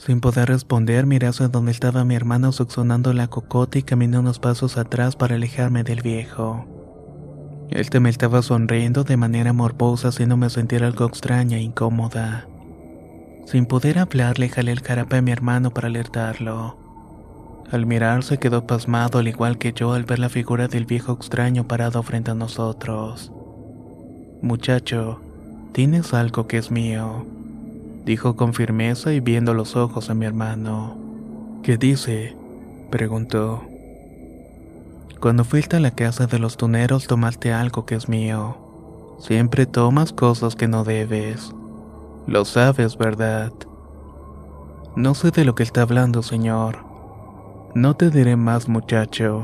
Sin 0.00 0.22
poder 0.22 0.48
responder, 0.48 1.04
miré 1.04 1.26
hacia 1.26 1.48
donde 1.48 1.72
estaba 1.72 2.06
mi 2.06 2.14
hermano 2.14 2.52
succionando 2.52 3.12
la 3.12 3.28
cocota 3.28 3.78
y 3.78 3.82
caminé 3.82 4.18
unos 4.18 4.38
pasos 4.38 4.78
atrás 4.78 5.14
para 5.14 5.34
alejarme 5.34 5.84
del 5.84 6.00
viejo. 6.00 6.64
Este 7.68 8.00
me 8.00 8.08
estaba 8.08 8.40
sonriendo 8.40 9.04
de 9.04 9.18
manera 9.18 9.52
morbosa 9.52 10.08
haciéndome 10.08 10.48
sentir 10.48 10.84
algo 10.84 11.04
extraña 11.04 11.58
e 11.58 11.60
incómoda. 11.60 12.46
Sin 13.44 13.66
poder 13.66 13.98
hablar, 13.98 14.38
le 14.38 14.48
jalé 14.48 14.72
el 14.72 14.80
jarape 14.80 15.18
a 15.18 15.22
mi 15.22 15.32
hermano 15.32 15.70
para 15.70 15.88
alertarlo. 15.88 16.78
Al 17.70 17.84
mirarse 17.84 18.38
quedó 18.38 18.66
pasmado 18.66 19.18
al 19.18 19.28
igual 19.28 19.58
que 19.58 19.74
yo 19.74 19.92
al 19.92 20.04
ver 20.04 20.18
la 20.18 20.30
figura 20.30 20.66
del 20.66 20.86
viejo 20.86 21.12
extraño 21.12 21.68
parado 21.68 22.02
frente 22.02 22.30
a 22.30 22.34
nosotros. 22.34 23.30
Muchacho, 24.40 25.20
tienes 25.72 26.14
algo 26.14 26.46
que 26.46 26.56
es 26.56 26.70
mío, 26.70 27.26
dijo 28.10 28.34
con 28.34 28.54
firmeza 28.54 29.12
y 29.12 29.20
viendo 29.20 29.54
los 29.54 29.76
ojos 29.76 30.10
a 30.10 30.14
mi 30.14 30.26
hermano. 30.26 30.96
¿Qué 31.62 31.76
dice? 31.76 32.36
preguntó. 32.90 33.62
Cuando 35.20 35.44
fuiste 35.44 35.76
a 35.76 35.80
la 35.80 35.92
casa 35.92 36.26
de 36.26 36.40
los 36.40 36.56
tuneros 36.56 37.06
tomaste 37.06 37.52
algo 37.52 37.86
que 37.86 37.94
es 37.94 38.08
mío. 38.08 38.56
Siempre 39.20 39.64
tomas 39.64 40.12
cosas 40.12 40.56
que 40.56 40.66
no 40.66 40.82
debes. 40.82 41.54
Lo 42.26 42.44
sabes, 42.44 42.98
¿verdad? 42.98 43.52
No 44.96 45.14
sé 45.14 45.30
de 45.30 45.44
lo 45.44 45.54
que 45.54 45.62
está 45.62 45.82
hablando, 45.82 46.24
señor. 46.24 46.78
No 47.76 47.94
te 47.94 48.10
diré 48.10 48.34
más, 48.34 48.68
muchacho. 48.68 49.42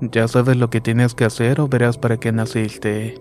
Ya 0.00 0.28
sabes 0.28 0.56
lo 0.56 0.70
que 0.70 0.80
tienes 0.80 1.16
que 1.16 1.24
hacer 1.24 1.60
o 1.60 1.66
verás 1.66 1.98
para 1.98 2.18
qué 2.18 2.30
naciste. 2.30 3.20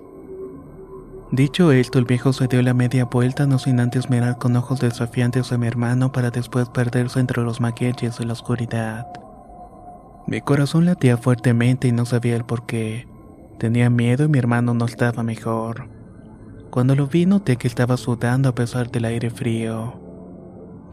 Dicho 1.32 1.72
esto, 1.72 1.98
el 1.98 2.05
viejo 2.05 2.34
se 2.34 2.48
dio 2.48 2.62
la 2.62 2.75
media 2.75 3.05
vuelta, 3.05 3.48
no 3.48 3.58
sin 3.58 3.79
antes 3.79 4.12
mirar 4.12 4.38
con 4.38 4.55
ojos 4.55 4.79
desafiantes 4.79 5.51
a 5.51 5.58
mi 5.58 5.65
hermano 5.65 6.12
para 6.12 6.29
después 6.29 6.70
perderse 6.70 7.20
entre 7.20 7.41
los 7.41 7.60
maquetes 7.60 8.20
de 8.20 8.25
la 8.25 8.34
oscuridad. 8.34 9.08
Mi 10.27 10.41
corazón 10.41 10.86
latía 10.86 11.17
fuertemente 11.17 11.88
y 11.88 11.91
no 11.91 12.05
sabía 12.05 12.36
el 12.36 12.46
por 12.46 12.67
qué. 12.67 13.08
Tenía 13.58 13.89
miedo 13.89 14.25
y 14.25 14.27
mi 14.27 14.38
hermano 14.38 14.75
no 14.75 14.86
estaba 14.86 15.24
mejor. 15.24 15.89
Cuando 16.70 16.96
lo 16.96 17.08
vi 17.08 17.25
noté 17.25 17.58
que 17.58 17.67
estaba 17.67 17.98
sudando 17.98 18.50
a 18.50 18.55
pesar 18.55 18.91
del 18.91 19.05
aire 19.05 19.32
frío. 19.32 20.00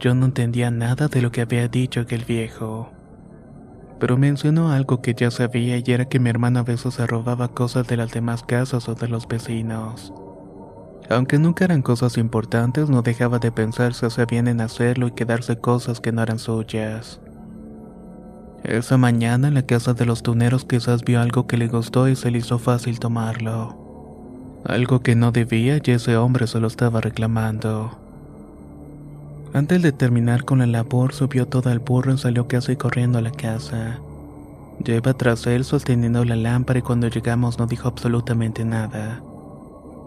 Yo 0.01 0.15
no 0.15 0.27
entendía 0.27 0.71
nada 0.71 1.09
de 1.09 1.21
lo 1.21 1.31
que 1.31 1.43
había 1.43 1.69
dicho 1.69 2.01
aquel 2.01 2.25
viejo. 2.25 2.91
Pero 4.01 4.17
mencionó 4.17 4.71
algo 4.71 5.03
que 5.03 5.15
ya 5.15 5.31
sabía 5.31 5.77
y 5.77 5.85
era 5.87 6.07
que 6.07 6.19
mi 6.19 6.31
hermano 6.31 6.61
a 6.61 6.65
veces 6.65 6.95
se 6.95 7.07
robaba 7.07 7.49
cosas 7.49 7.87
de 7.87 7.97
las 7.97 8.13
demás 8.13 8.43
casas 8.43 8.89
o 8.89 8.95
de 8.95 9.09
los 9.09 9.29
vecinos. 9.29 10.13
Aunque 11.11 11.39
nunca 11.39 11.65
eran 11.65 11.83
cosas 11.83 12.17
importantes, 12.17 12.89
no 12.89 13.03
dejaba 13.03 13.39
de 13.39 13.53
pensar 13.53 13.95
si 13.95 14.07
hacía 14.07 14.25
bien 14.25 14.49
en 14.49 14.61
hacerlo 14.61 15.09
y 15.09 15.13
quedarse 15.13 15.59
cosas 15.59 16.01
que 16.01 16.13
no 16.13 16.23
eran 16.23 16.39
suyas. 16.39 17.21
Esa 18.65 18.97
mañana 18.97 19.49
en 19.49 19.55
la 19.55 19.67
casa 19.67 19.93
de 19.93 20.07
los 20.07 20.23
tuneros 20.23 20.65
quizás 20.65 21.03
vio 21.03 21.21
algo 21.21 21.49
que 21.49 21.57
le 21.57 21.67
gustó 21.67 22.09
y 22.09 22.15
se 22.15 22.31
le 22.31 22.39
hizo 22.39 22.59
fácil 22.59 23.01
tomarlo. 23.01 23.77
Algo 24.65 25.01
que 25.01 25.17
no 25.17 25.33
debía 25.33 25.81
y 25.85 25.91
ese 25.91 26.17
hombre 26.17 26.47
se 26.47 26.61
lo 26.61 26.69
estaba 26.69 27.01
reclamando. 27.01 27.99
Antes 29.53 29.83
de 29.83 29.91
terminar 29.91 30.45
con 30.45 30.61
la 30.61 30.67
labor, 30.67 31.13
subió 31.13 31.47
todo 31.47 31.71
al 31.71 31.81
burro 31.81 32.15
y 32.15 32.19
salió 32.19 32.47
casi 32.47 32.77
corriendo 32.77 33.19
a 33.19 33.23
la 33.23 33.33
casa. 33.33 33.99
Iba 34.85 35.15
tras 35.15 35.47
él 35.47 35.65
sosteniendo 35.65 36.25
la 36.25 36.37
lámpara 36.37 36.79
y 36.79 36.83
cuando 36.83 37.09
llegamos 37.09 37.59
no 37.59 37.67
dijo 37.67 37.89
absolutamente 37.89 38.65
nada. 38.65 39.21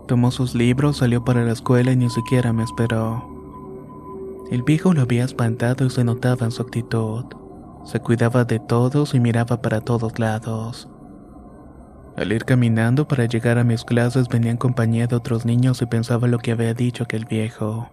Tomó 0.07 0.29
sus 0.29 0.53
libros, 0.53 0.97
salió 0.97 1.25
para 1.25 1.43
la 1.43 1.51
escuela 1.51 1.91
y 1.91 1.95
ni 1.95 2.09
siquiera 2.09 2.53
me 2.53 2.63
esperó. 2.63 3.35
El 4.51 4.61
viejo 4.61 4.93
lo 4.93 5.01
había 5.01 5.23
espantado 5.23 5.85
y 5.85 5.89
se 5.89 6.03
notaba 6.03 6.45
en 6.45 6.51
su 6.51 6.61
actitud. 6.61 7.25
Se 7.85 7.99
cuidaba 7.99 8.45
de 8.45 8.59
todos 8.59 9.15
y 9.15 9.19
miraba 9.19 9.61
para 9.61 9.81
todos 9.81 10.19
lados. 10.19 10.87
Al 12.15 12.31
ir 12.31 12.45
caminando 12.45 13.07
para 13.07 13.25
llegar 13.25 13.57
a 13.57 13.63
mis 13.63 13.83
clases 13.83 14.29
venía 14.29 14.51
en 14.51 14.57
compañía 14.57 15.07
de 15.07 15.15
otros 15.15 15.45
niños 15.45 15.81
y 15.81 15.87
pensaba 15.87 16.27
lo 16.27 16.37
que 16.37 16.51
había 16.51 16.73
dicho 16.73 17.03
aquel 17.03 17.25
viejo, 17.25 17.89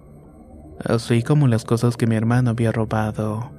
así 0.85 1.23
como 1.23 1.49
las 1.49 1.65
cosas 1.65 1.97
que 1.97 2.07
mi 2.07 2.15
hermano 2.15 2.51
había 2.51 2.73
robado. 2.73 3.51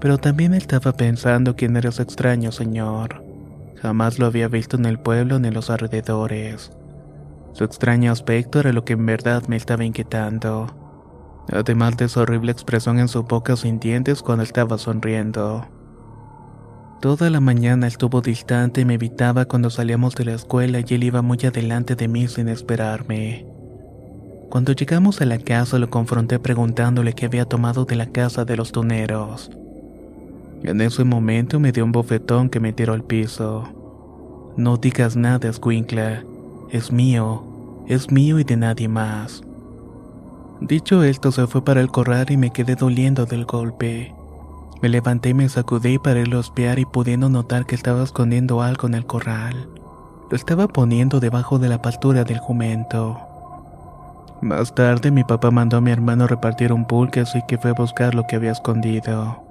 Pero 0.00 0.16
también 0.16 0.54
estaba 0.54 0.92
pensando 0.92 1.54
quién 1.54 1.76
era 1.76 1.90
ese 1.90 2.02
extraño 2.02 2.50
señor. 2.50 3.22
Jamás 3.76 4.18
lo 4.18 4.26
había 4.26 4.48
visto 4.48 4.76
en 4.76 4.86
el 4.86 4.98
pueblo 4.98 5.38
ni 5.38 5.48
en 5.48 5.54
los 5.54 5.70
alrededores. 5.70 6.72
Su 7.58 7.64
extraño 7.64 8.12
aspecto 8.12 8.60
era 8.60 8.72
lo 8.72 8.84
que 8.84 8.92
en 8.92 9.04
verdad 9.04 9.42
me 9.48 9.56
estaba 9.56 9.84
inquietando, 9.84 10.68
además 11.50 11.96
de 11.96 12.08
su 12.08 12.20
horrible 12.20 12.52
expresión 12.52 13.00
en 13.00 13.08
su 13.08 13.24
boca 13.24 13.56
sin 13.56 13.80
dientes 13.80 14.22
cuando 14.22 14.44
estaba 14.44 14.78
sonriendo. 14.78 15.66
Toda 17.00 17.30
la 17.30 17.40
mañana 17.40 17.88
estuvo 17.88 18.20
distante 18.20 18.82
y 18.82 18.84
me 18.84 18.94
evitaba 18.94 19.46
cuando 19.46 19.70
salíamos 19.70 20.14
de 20.14 20.26
la 20.26 20.34
escuela 20.34 20.78
y 20.86 20.94
él 20.94 21.02
iba 21.02 21.20
muy 21.20 21.38
adelante 21.38 21.96
de 21.96 22.06
mí 22.06 22.28
sin 22.28 22.48
esperarme. 22.48 23.44
Cuando 24.50 24.70
llegamos 24.70 25.20
a 25.20 25.24
la 25.24 25.38
casa 25.38 25.80
lo 25.80 25.90
confronté 25.90 26.38
preguntándole 26.38 27.12
qué 27.12 27.26
había 27.26 27.44
tomado 27.44 27.86
de 27.86 27.96
la 27.96 28.06
casa 28.06 28.44
de 28.44 28.56
los 28.56 28.70
tuneros. 28.70 29.50
En 30.62 30.80
ese 30.80 31.02
momento 31.02 31.58
me 31.58 31.72
dio 31.72 31.84
un 31.84 31.90
bofetón 31.90 32.50
que 32.50 32.60
me 32.60 32.72
tiró 32.72 32.92
al 32.92 33.02
piso. 33.02 33.64
No 34.56 34.76
digas 34.76 35.16
nada, 35.16 35.52
Squinkla. 35.52 36.22
Es 36.70 36.92
mío. 36.92 37.47
Es 37.88 38.12
mío 38.12 38.38
y 38.38 38.44
de 38.44 38.58
nadie 38.58 38.86
más. 38.86 39.42
Dicho 40.60 41.02
esto, 41.02 41.32
se 41.32 41.46
fue 41.46 41.64
para 41.64 41.80
el 41.80 41.88
corral 41.88 42.26
y 42.28 42.36
me 42.36 42.50
quedé 42.50 42.74
doliendo 42.74 43.24
del 43.24 43.46
golpe. 43.46 44.14
Me 44.82 44.90
levanté 44.90 45.30
y 45.30 45.34
me 45.34 45.48
sacudí 45.48 45.98
para 45.98 46.20
irlo 46.20 46.36
a 46.36 46.42
espiar 46.42 46.78
y 46.78 46.84
pudiendo 46.84 47.30
notar 47.30 47.64
que 47.64 47.74
estaba 47.74 48.02
escondiendo 48.02 48.60
algo 48.60 48.88
en 48.88 48.94
el 48.94 49.06
corral. 49.06 49.70
Lo 50.30 50.36
estaba 50.36 50.68
poniendo 50.68 51.18
debajo 51.18 51.58
de 51.58 51.70
la 51.70 51.80
pastura 51.80 52.24
del 52.24 52.40
jumento. 52.40 53.18
Más 54.42 54.74
tarde 54.74 55.10
mi 55.10 55.24
papá 55.24 55.50
mandó 55.50 55.78
a 55.78 55.80
mi 55.80 55.90
hermano 55.90 56.26
repartir 56.26 56.74
un 56.74 56.84
pulque 56.84 57.20
así 57.20 57.40
que 57.48 57.56
fue 57.56 57.70
a 57.70 57.74
buscar 57.74 58.14
lo 58.14 58.24
que 58.24 58.36
había 58.36 58.52
escondido. 58.52 59.42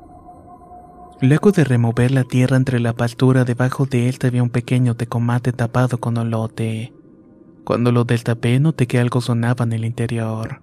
Luego 1.22 1.51
de 1.51 1.63
remover 1.63 2.12
la 2.12 2.24
tierra 2.24 2.56
entre 2.56 2.79
la 2.79 2.94
pastura, 2.94 3.46
debajo 3.46 3.88
de 3.88 4.10
él 4.10 4.20
había 4.24 4.44
un 4.44 4.51
pequeño 4.51 4.94
tecomate 4.94 5.53
tapado 5.53 5.98
con 5.98 6.17
olote. 6.17 6.94
Cuando 7.67 7.91
lo 7.91 8.05
destapé 8.05 8.62
noté 8.62 8.88
que 8.88 8.97
algo 8.97 9.19
sonaba 9.19 9.65
en 9.65 9.74
el 9.74 9.83
interior. 9.83 10.62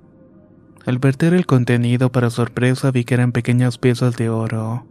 Al 0.87 0.99
verter 0.99 1.35
el 1.35 1.45
contenido, 1.45 2.11
para 2.11 2.31
sorpresa, 2.31 2.91
vi 2.93 3.05
que 3.05 3.13
eran 3.13 3.31
pequeñas 3.31 3.77
piezas 3.77 4.17
de 4.17 4.31
oro. 4.31 4.87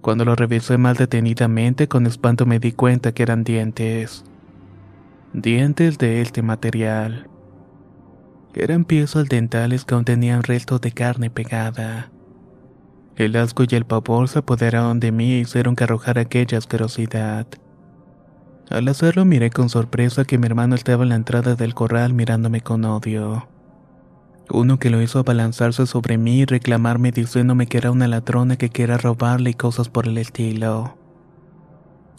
Cuando 0.00 0.24
lo 0.24 0.34
revisé 0.34 0.78
más 0.78 0.98
detenidamente, 0.98 1.86
con 1.86 2.08
espanto 2.08 2.44
me 2.44 2.58
di 2.58 2.72
cuenta 2.72 3.12
que 3.12 3.22
eran 3.22 3.44
dientes. 3.44 4.24
Dientes 5.32 5.96
de 5.98 6.22
este 6.22 6.42
material. 6.42 7.28
Eran 8.52 8.84
piezas 8.84 9.28
dentales 9.28 9.84
que 9.84 9.94
contenían 9.94 10.42
restos 10.42 10.80
de 10.80 10.90
carne 10.90 11.30
pegada. 11.30 12.10
El 13.14 13.36
asco 13.36 13.62
y 13.62 13.76
el 13.76 13.84
pavor 13.84 14.26
se 14.26 14.40
apoderaron 14.40 14.98
de 14.98 15.12
mí 15.12 15.34
e 15.34 15.38
hicieron 15.38 15.76
que 15.76 15.84
arrojara 15.84 16.22
aquella 16.22 16.58
asquerosidad. 16.58 17.46
Al 18.70 18.86
hacerlo 18.88 19.24
miré 19.24 19.48
con 19.50 19.70
sorpresa 19.70 20.24
que 20.24 20.36
mi 20.36 20.46
hermano 20.46 20.74
estaba 20.74 21.02
en 21.02 21.08
la 21.08 21.14
entrada 21.14 21.54
del 21.54 21.74
corral 21.74 22.12
mirándome 22.12 22.60
con 22.60 22.84
odio. 22.84 23.48
Uno 24.50 24.78
que 24.78 24.90
lo 24.90 25.00
hizo 25.00 25.20
abalanzarse 25.20 25.86
sobre 25.86 26.18
mí 26.18 26.40
y 26.40 26.44
reclamarme 26.44 27.10
diciéndome 27.10 27.66
que 27.66 27.78
era 27.78 27.90
una 27.90 28.08
ladrona 28.08 28.56
que 28.56 28.68
quería 28.68 28.98
robarle 28.98 29.50
y 29.50 29.54
cosas 29.54 29.88
por 29.88 30.06
el 30.06 30.18
estilo. 30.18 30.98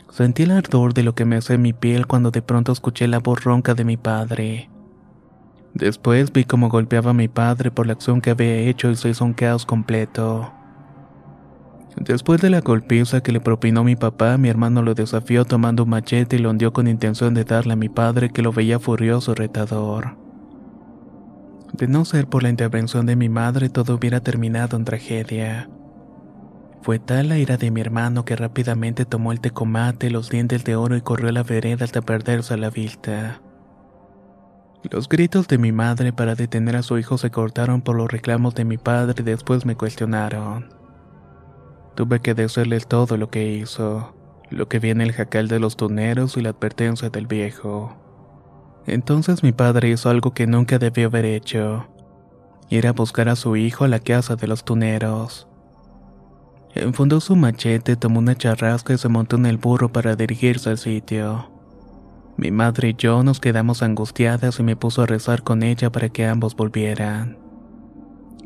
Sentí 0.10 0.44
el 0.44 0.52
ardor 0.52 0.96
de 0.96 1.04
lo 1.04 1.14
que 1.14 1.26
me 1.26 1.36
hace 1.36 1.60
mi 1.60 1.74
piel 1.74 2.08
cuando 2.08 2.32
de 2.32 2.42
pronto 2.42 2.72
escuché 2.72 3.08
la 3.08 3.20
voz 3.20 3.44
ronca 3.44 3.76
de 3.76 3.84
mi 3.84 3.98
padre. 3.98 4.70
Después 5.76 6.34
vi 6.34 6.46
cómo 6.46 6.70
golpeaba 6.70 7.12
a 7.12 7.14
mi 7.14 7.28
padre 7.28 7.70
por 7.70 7.86
la 7.86 7.94
acción 7.94 8.22
que 8.22 8.32
había 8.32 8.56
hecho 8.56 8.90
y 8.90 8.96
se 8.96 9.10
hizo 9.10 9.24
un 9.24 9.34
caos 9.34 9.68
completo. 9.68 10.52
Después 12.00 12.40
de 12.40 12.50
la 12.50 12.62
golpiza 12.62 13.22
que 13.22 13.34
le 13.34 13.42
propinó 13.42 13.84
mi 13.84 13.98
papá, 13.98 14.38
mi 14.38 14.48
hermano 14.48 14.82
lo 14.82 14.94
desafió 14.94 15.44
tomando 15.44 15.84
un 15.84 15.90
machete 15.90 16.38
y 16.38 16.40
lo 16.40 16.50
hundió 16.50 16.72
con 16.72 16.88
intención 16.88 17.34
de 17.34 17.44
darle 17.44 17.74
a 17.74 17.76
mi 17.76 17.90
padre 17.90 18.30
que 18.30 18.42
lo 18.42 18.54
veía 18.54 18.80
furioso 18.80 19.36
retador. 19.36 20.16
De 21.74 21.88
no 21.88 22.06
ser 22.06 22.28
por 22.28 22.42
la 22.42 22.50
intervención 22.50 23.06
de 23.06 23.18
mi 23.18 23.28
madre, 23.28 23.68
todo 23.70 23.96
hubiera 23.96 24.22
terminado 24.22 24.78
en 24.78 24.86
tragedia. 24.86 25.70
Fue 26.82 27.00
tal 27.00 27.28
la 27.28 27.38
ira 27.38 27.58
de 27.58 27.70
mi 27.70 27.82
hermano 27.82 28.24
que 28.24 28.38
rápidamente 28.38 29.04
tomó 29.04 29.34
el 29.34 29.42
tecomate, 29.42 30.10
los 30.10 30.30
dientes 30.30 30.64
de 30.64 30.78
oro 30.78 30.96
y 30.96 31.02
corrió 31.02 31.28
a 31.30 31.34
la 31.34 31.44
vereda 31.44 31.84
hasta 31.84 32.02
perderse 32.02 32.54
a 32.54 32.58
la 32.58 32.70
vista. 32.70 33.42
Los 34.90 35.10
gritos 35.10 35.50
de 35.50 35.58
mi 35.58 35.74
madre 35.74 36.14
para 36.14 36.36
detener 36.36 36.78
a 36.78 36.84
su 36.84 36.98
hijo 36.98 37.18
se 37.18 37.30
cortaron 37.30 37.82
por 37.82 37.98
los 37.98 38.10
reclamos 38.10 38.56
de 38.56 38.64
mi 38.64 38.78
padre 38.78 39.16
y 39.20 39.24
después 39.24 39.66
me 39.66 39.76
cuestionaron. 39.76 40.79
Tuve 41.96 42.20
que 42.22 42.34
decirles 42.34 42.88
todo 42.88 43.18
lo 43.18 43.30
que 43.30 43.52
hizo, 43.52 44.14
lo 44.50 44.68
que 44.68 44.80
vi 44.80 44.90
en 44.90 45.02
el 45.02 45.12
jacal 45.12 45.48
de 45.48 45.60
los 45.60 45.78
tuneros 45.78 46.38
y 46.38 46.42
la 46.42 46.50
advertencia 46.50 47.10
del 47.10 47.28
viejo. 47.28 47.96
Entonces 48.86 49.44
mi 49.44 49.52
padre 49.52 49.90
hizo 49.90 50.10
algo 50.10 50.34
que 50.34 50.48
nunca 50.48 50.80
debió 50.80 51.08
haber 51.08 51.26
hecho. 51.26 51.88
Ir 52.70 52.88
a 52.88 52.94
buscar 52.94 53.30
a 53.30 53.36
su 53.36 53.56
hijo 53.56 53.84
a 53.84 53.88
la 53.88 54.00
casa 54.00 54.36
de 54.36 54.48
los 54.48 54.64
tuneros. 54.64 55.48
Enfundó 56.76 57.20
su 57.20 57.36
machete, 57.36 57.96
tomó 57.96 58.20
una 58.20 58.36
charrasca 58.36 58.94
y 58.94 58.98
se 58.98 59.10
montó 59.10 59.36
en 59.36 59.48
el 59.48 59.58
burro 59.58 59.92
para 59.92 60.16
dirigirse 60.16 60.70
al 60.70 60.78
sitio. 60.78 61.52
Mi 62.38 62.52
madre 62.52 62.90
y 62.90 62.96
yo 62.96 63.22
nos 63.24 63.40
quedamos 63.40 63.84
angustiadas 63.84 64.60
y 64.60 64.64
me 64.64 64.76
puso 64.76 65.02
a 65.02 65.06
rezar 65.06 65.44
con 65.44 65.62
ella 65.62 65.92
para 65.92 66.10
que 66.10 66.26
ambos 66.26 66.56
volvieran. 66.56 67.49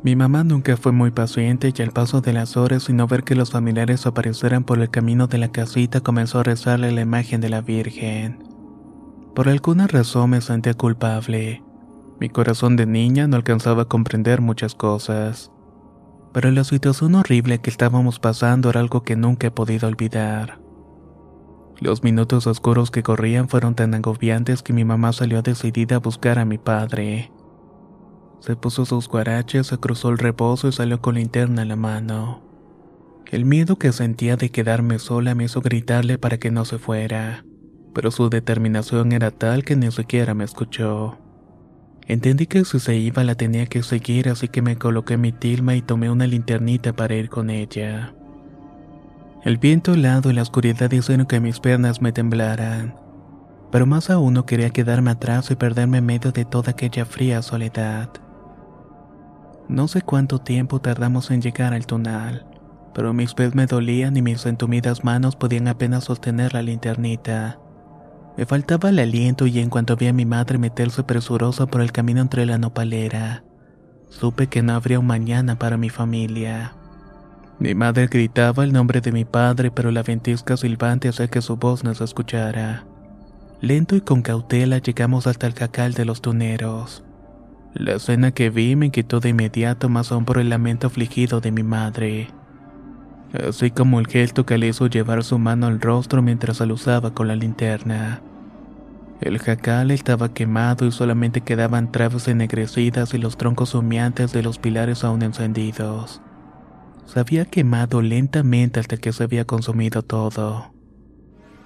Mi 0.03 0.17
mamá 0.17 0.43
nunca 0.43 0.75
fue 0.75 0.91
muy 0.91 1.11
paciente 1.11 1.71
y 1.73 1.81
al 1.81 1.91
paso 1.91 2.19
de 2.19 2.33
las 2.33 2.57
horas 2.57 2.89
y 2.89 2.93
no 2.93 3.07
ver 3.07 3.23
que 3.23 3.35
los 3.35 3.51
familiares 3.51 4.05
aparecieran 4.05 4.65
por 4.65 4.79
el 4.79 4.89
camino 4.89 5.27
de 5.27 5.37
la 5.37 5.53
casita 5.53 6.01
comenzó 6.01 6.39
a 6.39 6.43
rezarle 6.43 6.91
la 6.91 6.99
imagen 6.99 7.39
de 7.39 7.47
la 7.47 7.61
Virgen. 7.61 8.43
Por 9.33 9.47
alguna 9.47 9.87
razón 9.87 10.31
me 10.31 10.41
sentía 10.41 10.73
culpable. 10.73 11.63
Mi 12.19 12.27
corazón 12.27 12.75
de 12.75 12.85
niña 12.85 13.27
no 13.27 13.37
alcanzaba 13.37 13.83
a 13.83 13.87
comprender 13.87 14.41
muchas 14.41 14.75
cosas. 14.75 15.51
Pero 16.33 16.51
la 16.51 16.65
situación 16.65 17.15
horrible 17.15 17.59
que 17.59 17.69
estábamos 17.69 18.19
pasando 18.19 18.69
era 18.69 18.81
algo 18.81 19.03
que 19.03 19.15
nunca 19.15 19.47
he 19.47 19.51
podido 19.51 19.87
olvidar. 19.87 20.59
Los 21.79 22.03
minutos 22.03 22.45
oscuros 22.45 22.91
que 22.91 23.03
corrían 23.03 23.47
fueron 23.47 23.73
tan 23.73 23.93
agobiantes 23.93 24.63
que 24.63 24.73
mi 24.73 24.83
mamá 24.83 25.13
salió 25.13 25.41
decidida 25.41 25.95
a 25.95 25.99
buscar 25.99 26.39
a 26.39 26.45
mi 26.45 26.57
padre. 26.57 27.32
Se 28.45 28.57
puso 28.57 28.83
sus 28.83 29.07
guaraches, 29.07 29.67
se 29.67 29.77
cruzó 29.77 30.09
el 30.09 30.17
reposo 30.17 30.67
y 30.67 30.73
salió 30.73 31.01
con 31.01 31.15
linterna 31.15 31.61
en 31.61 31.69
la 31.69 31.77
mano. 31.77 32.41
El 33.31 33.45
miedo 33.45 33.77
que 33.77 33.93
sentía 33.93 34.35
de 34.35 34.49
quedarme 34.49 34.99
sola 34.99 35.33
me 35.33 35.45
hizo 35.45 35.61
gritarle 35.61 36.17
para 36.17 36.37
que 36.37 36.51
no 36.51 36.65
se 36.65 36.77
fuera, 36.77 37.45
pero 37.93 38.11
su 38.11 38.29
determinación 38.29 39.13
era 39.13 39.31
tal 39.31 39.63
que 39.63 39.77
ni 39.77 39.89
siquiera 39.91 40.33
me 40.33 40.43
escuchó. 40.43 41.17
Entendí 42.05 42.45
que 42.47 42.65
si 42.65 42.81
se 42.81 42.97
iba 42.97 43.23
la 43.23 43.35
tenía 43.35 43.65
que 43.65 43.81
seguir, 43.81 44.27
así 44.27 44.49
que 44.49 44.61
me 44.61 44.75
coloqué 44.75 45.15
mi 45.15 45.31
tilma 45.31 45.77
y 45.77 45.81
tomé 45.81 46.11
una 46.11 46.27
linternita 46.27 46.91
para 46.91 47.15
ir 47.15 47.29
con 47.29 47.49
ella. 47.49 48.13
El 49.45 49.57
viento 49.57 49.93
helado 49.93 50.29
y 50.29 50.33
la 50.33 50.41
oscuridad 50.41 50.91
hicieron 50.91 51.27
que 51.27 51.39
mis 51.39 51.61
piernas 51.61 52.01
me 52.01 52.11
temblaran, 52.11 52.95
pero 53.71 53.85
más 53.85 54.09
aún 54.09 54.33
no 54.33 54.45
quería 54.45 54.69
quedarme 54.71 55.11
atrás 55.11 55.49
y 55.49 55.55
perderme 55.55 55.99
en 55.99 56.05
medio 56.07 56.33
de 56.33 56.43
toda 56.43 56.71
aquella 56.71 57.05
fría 57.05 57.41
soledad. 57.41 58.09
No 59.69 59.87
sé 59.87 60.01
cuánto 60.01 60.39
tiempo 60.39 60.81
tardamos 60.81 61.31
en 61.31 61.41
llegar 61.41 61.73
al 61.73 61.85
túnel, 61.85 62.43
pero 62.93 63.13
mis 63.13 63.33
pies 63.33 63.55
me 63.55 63.65
dolían 63.65 64.17
y 64.17 64.21
mis 64.21 64.45
entumidas 64.45 65.03
manos 65.03 65.35
podían 65.35 65.67
apenas 65.67 66.03
sostener 66.03 66.53
la 66.53 66.61
linternita. 66.61 67.59
Me 68.37 68.45
faltaba 68.45 68.89
el 68.89 68.99
aliento 68.99 69.47
y 69.47 69.59
en 69.59 69.69
cuanto 69.69 69.95
vi 69.95 70.07
a 70.07 70.13
mi 70.13 70.25
madre 70.25 70.57
meterse 70.57 71.03
presurosa 71.03 71.67
por 71.67 71.81
el 71.81 71.91
camino 71.91 72.21
entre 72.21 72.45
la 72.45 72.57
nopalera, 72.57 73.43
supe 74.09 74.47
que 74.47 74.61
no 74.61 74.73
habría 74.73 74.99
un 74.99 75.07
mañana 75.07 75.57
para 75.57 75.77
mi 75.77 75.89
familia. 75.89 76.73
Mi 77.59 77.75
madre 77.75 78.07
gritaba 78.07 78.63
el 78.63 78.73
nombre 78.73 78.99
de 79.01 79.11
mi 79.11 79.25
padre, 79.25 79.71
pero 79.71 79.91
la 79.91 80.03
ventisca 80.03 80.57
silbante 80.57 81.07
hacía 81.07 81.27
que 81.27 81.41
su 81.41 81.55
voz 81.55 81.83
no 81.83 81.93
se 81.93 82.03
escuchara. 82.03 82.85
Lento 83.61 83.95
y 83.95 84.01
con 84.01 84.21
cautela 84.21 84.79
llegamos 84.79 85.27
hasta 85.27 85.47
el 85.47 85.53
jacal 85.53 85.93
de 85.93 86.05
los 86.05 86.21
tuneros. 86.21 87.03
La 87.73 87.93
escena 87.93 88.31
que 88.31 88.51
vi 88.51 88.75
me 88.75 88.91
quitó 88.91 89.19
de 89.19 89.29
inmediato 89.29 89.89
más 89.89 90.11
aún 90.11 90.25
por 90.25 90.37
el 90.37 90.49
lamento 90.49 90.87
afligido 90.87 91.41
de 91.41 91.51
mi 91.51 91.63
madre, 91.63 92.27
así 93.47 93.71
como 93.71 93.99
el 93.99 94.05
gesto 94.05 94.45
que 94.45 94.59
le 94.59 94.67
hizo 94.67 94.85
llevar 94.85 95.23
su 95.23 95.39
mano 95.39 95.65
al 95.65 95.81
rostro 95.81 96.21
mientras 96.21 96.61
usaba 96.61 97.15
con 97.15 97.27
la 97.27 97.35
linterna. 97.35 98.21
El 99.21 99.39
jacal 99.39 99.89
estaba 99.89 100.33
quemado 100.33 100.85
y 100.85 100.91
solamente 100.91 101.41
quedaban 101.41 101.91
traves 101.91 102.27
ennegrecidas 102.27 103.13
y 103.13 103.17
los 103.17 103.37
troncos 103.37 103.73
humeantes 103.73 104.33
de 104.33 104.43
los 104.43 104.59
pilares 104.59 105.03
aún 105.03 105.23
encendidos. 105.23 106.21
Se 107.05 107.19
había 107.19 107.45
quemado 107.45 108.01
lentamente 108.01 108.79
hasta 108.81 108.97
que 108.97 109.13
se 109.13 109.23
había 109.23 109.45
consumido 109.45 110.03
todo. 110.03 110.72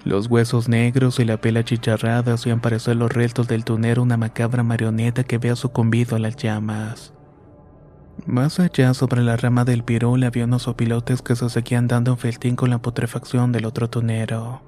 Los 0.08 0.28
huesos 0.28 0.70
negros 0.70 1.20
y 1.20 1.26
la 1.26 1.38
piel 1.38 1.58
achicharrada 1.58 2.32
hacían 2.32 2.62
parecer 2.62 2.96
los 2.96 3.12
restos 3.12 3.46
del 3.46 3.66
tunero 3.66 4.02
una 4.02 4.16
macabra 4.16 4.62
marioneta 4.62 5.22
que 5.22 5.36
había 5.36 5.54
sucumbido 5.54 6.16
a 6.16 6.18
las 6.18 6.34
llamas. 6.36 7.12
Más 8.24 8.58
allá, 8.58 8.94
sobre 8.94 9.22
la 9.22 9.36
rama 9.36 9.66
del 9.66 9.84
pirul, 9.84 10.24
había 10.24 10.46
unos 10.46 10.66
opilotes 10.66 11.20
que 11.20 11.36
se 11.36 11.50
seguían 11.50 11.88
dando 11.88 12.12
un 12.12 12.18
feltín 12.18 12.56
con 12.56 12.70
la 12.70 12.80
putrefacción 12.80 13.52
del 13.52 13.66
otro 13.66 13.90
tunero. 13.90 14.62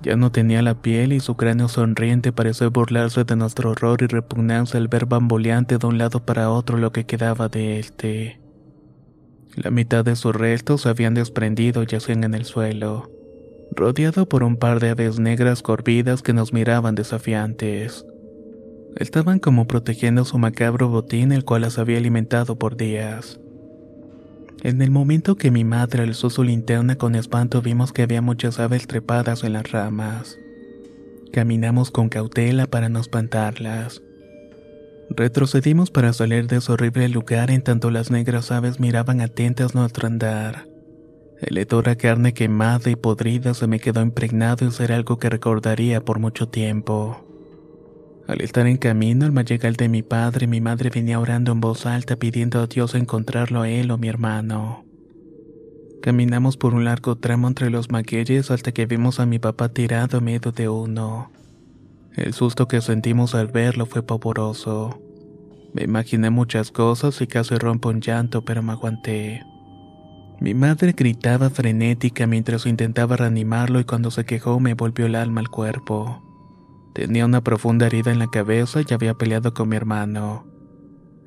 Ya 0.00 0.16
no 0.16 0.32
tenía 0.32 0.62
la 0.62 0.80
piel 0.80 1.12
y 1.12 1.20
su 1.20 1.36
cráneo 1.36 1.68
sonriente 1.68 2.32
pareció 2.32 2.70
burlarse 2.70 3.24
de 3.24 3.36
nuestro 3.36 3.72
horror 3.72 4.00
y 4.00 4.06
repugnancia 4.06 4.80
al 4.80 4.88
ver 4.88 5.04
bamboleante 5.04 5.76
de 5.76 5.86
un 5.86 5.98
lado 5.98 6.24
para 6.24 6.48
otro 6.48 6.78
lo 6.78 6.90
que 6.90 7.04
quedaba 7.04 7.50
de 7.50 7.78
este. 7.78 8.40
La 9.56 9.70
mitad 9.70 10.06
de 10.06 10.16
sus 10.16 10.34
restos 10.34 10.80
se 10.80 10.88
habían 10.88 11.12
desprendido 11.12 11.82
y 11.82 11.86
yacían 11.86 12.24
en 12.24 12.32
el 12.32 12.46
suelo 12.46 13.10
rodeado 13.74 14.28
por 14.28 14.42
un 14.42 14.56
par 14.56 14.80
de 14.80 14.90
aves 14.90 15.18
negras 15.18 15.62
corvidas 15.62 16.22
que 16.22 16.32
nos 16.32 16.52
miraban 16.52 16.94
desafiantes. 16.94 18.06
Estaban 18.96 19.38
como 19.38 19.66
protegiendo 19.66 20.24
su 20.24 20.38
macabro 20.38 20.88
botín 20.88 21.32
el 21.32 21.44
cual 21.44 21.62
las 21.62 21.78
había 21.78 21.98
alimentado 21.98 22.56
por 22.56 22.76
días. 22.76 23.40
En 24.62 24.80
el 24.82 24.90
momento 24.90 25.36
que 25.36 25.50
mi 25.50 25.64
madre 25.64 26.04
alzó 26.04 26.30
su 26.30 26.44
linterna 26.44 26.96
con 26.96 27.14
espanto 27.14 27.62
vimos 27.62 27.92
que 27.92 28.02
había 28.02 28.22
muchas 28.22 28.60
aves 28.60 28.86
trepadas 28.86 29.42
en 29.42 29.54
las 29.54 29.72
ramas. 29.72 30.38
Caminamos 31.32 31.90
con 31.90 32.08
cautela 32.08 32.66
para 32.66 32.88
no 32.88 33.00
espantarlas. 33.00 34.02
Retrocedimos 35.10 35.90
para 35.90 36.12
salir 36.12 36.46
de 36.46 36.56
ese 36.56 36.72
horrible 36.72 37.08
lugar 37.08 37.50
en 37.50 37.62
tanto 37.62 37.90
las 37.90 38.10
negras 38.10 38.52
aves 38.52 38.78
miraban 38.78 39.20
atentas 39.20 39.74
nuestro 39.74 40.06
andar. 40.06 40.71
El 41.42 41.58
hedor 41.58 41.88
a 41.88 41.96
carne 41.96 42.34
quemada 42.34 42.88
y 42.88 42.94
podrida 42.94 43.52
se 43.52 43.66
me 43.66 43.80
quedó 43.80 44.00
impregnado 44.00 44.64
y 44.64 44.70
será 44.70 44.94
algo 44.94 45.18
que 45.18 45.28
recordaría 45.28 46.04
por 46.04 46.20
mucho 46.20 46.48
tiempo. 46.48 47.24
Al 48.28 48.40
estar 48.42 48.68
en 48.68 48.76
camino 48.76 49.26
al 49.26 49.44
llegar 49.44 49.76
de 49.76 49.88
mi 49.88 50.02
padre, 50.02 50.46
mi 50.46 50.60
madre 50.60 50.88
venía 50.88 51.18
orando 51.18 51.50
en 51.50 51.60
voz 51.60 51.84
alta 51.84 52.14
pidiendo 52.14 52.60
a 52.60 52.68
Dios 52.68 52.94
encontrarlo 52.94 53.62
a 53.62 53.68
él 53.68 53.90
o 53.90 53.98
mi 53.98 54.08
hermano. 54.08 54.84
Caminamos 56.00 56.56
por 56.56 56.74
un 56.74 56.84
largo 56.84 57.16
tramo 57.16 57.48
entre 57.48 57.70
los 57.70 57.90
magueyes 57.90 58.52
hasta 58.52 58.70
que 58.70 58.86
vimos 58.86 59.18
a 59.18 59.26
mi 59.26 59.40
papá 59.40 59.68
tirado 59.68 60.18
en 60.18 60.24
medio 60.24 60.52
de 60.52 60.68
uno. 60.68 61.32
El 62.14 62.34
susto 62.34 62.68
que 62.68 62.80
sentimos 62.80 63.34
al 63.34 63.48
verlo 63.48 63.86
fue 63.86 64.04
pavoroso. 64.04 65.00
Me 65.74 65.82
imaginé 65.82 66.30
muchas 66.30 66.70
cosas 66.70 67.20
y 67.20 67.26
casi 67.26 67.56
rompo 67.56 67.88
un 67.88 68.00
llanto, 68.00 68.44
pero 68.44 68.62
me 68.62 68.72
aguanté. 68.72 69.42
Mi 70.42 70.54
madre 70.54 70.92
gritaba 70.92 71.50
frenética 71.50 72.26
mientras 72.26 72.66
intentaba 72.66 73.16
reanimarlo 73.16 73.78
y 73.78 73.84
cuando 73.84 74.10
se 74.10 74.24
quejó 74.24 74.58
me 74.58 74.74
volvió 74.74 75.06
el 75.06 75.14
alma 75.14 75.40
al 75.40 75.50
cuerpo. 75.50 76.20
Tenía 76.94 77.26
una 77.26 77.44
profunda 77.44 77.86
herida 77.86 78.10
en 78.10 78.18
la 78.18 78.26
cabeza 78.26 78.80
y 78.80 78.92
había 78.92 79.14
peleado 79.14 79.54
con 79.54 79.68
mi 79.68 79.76
hermano. 79.76 80.44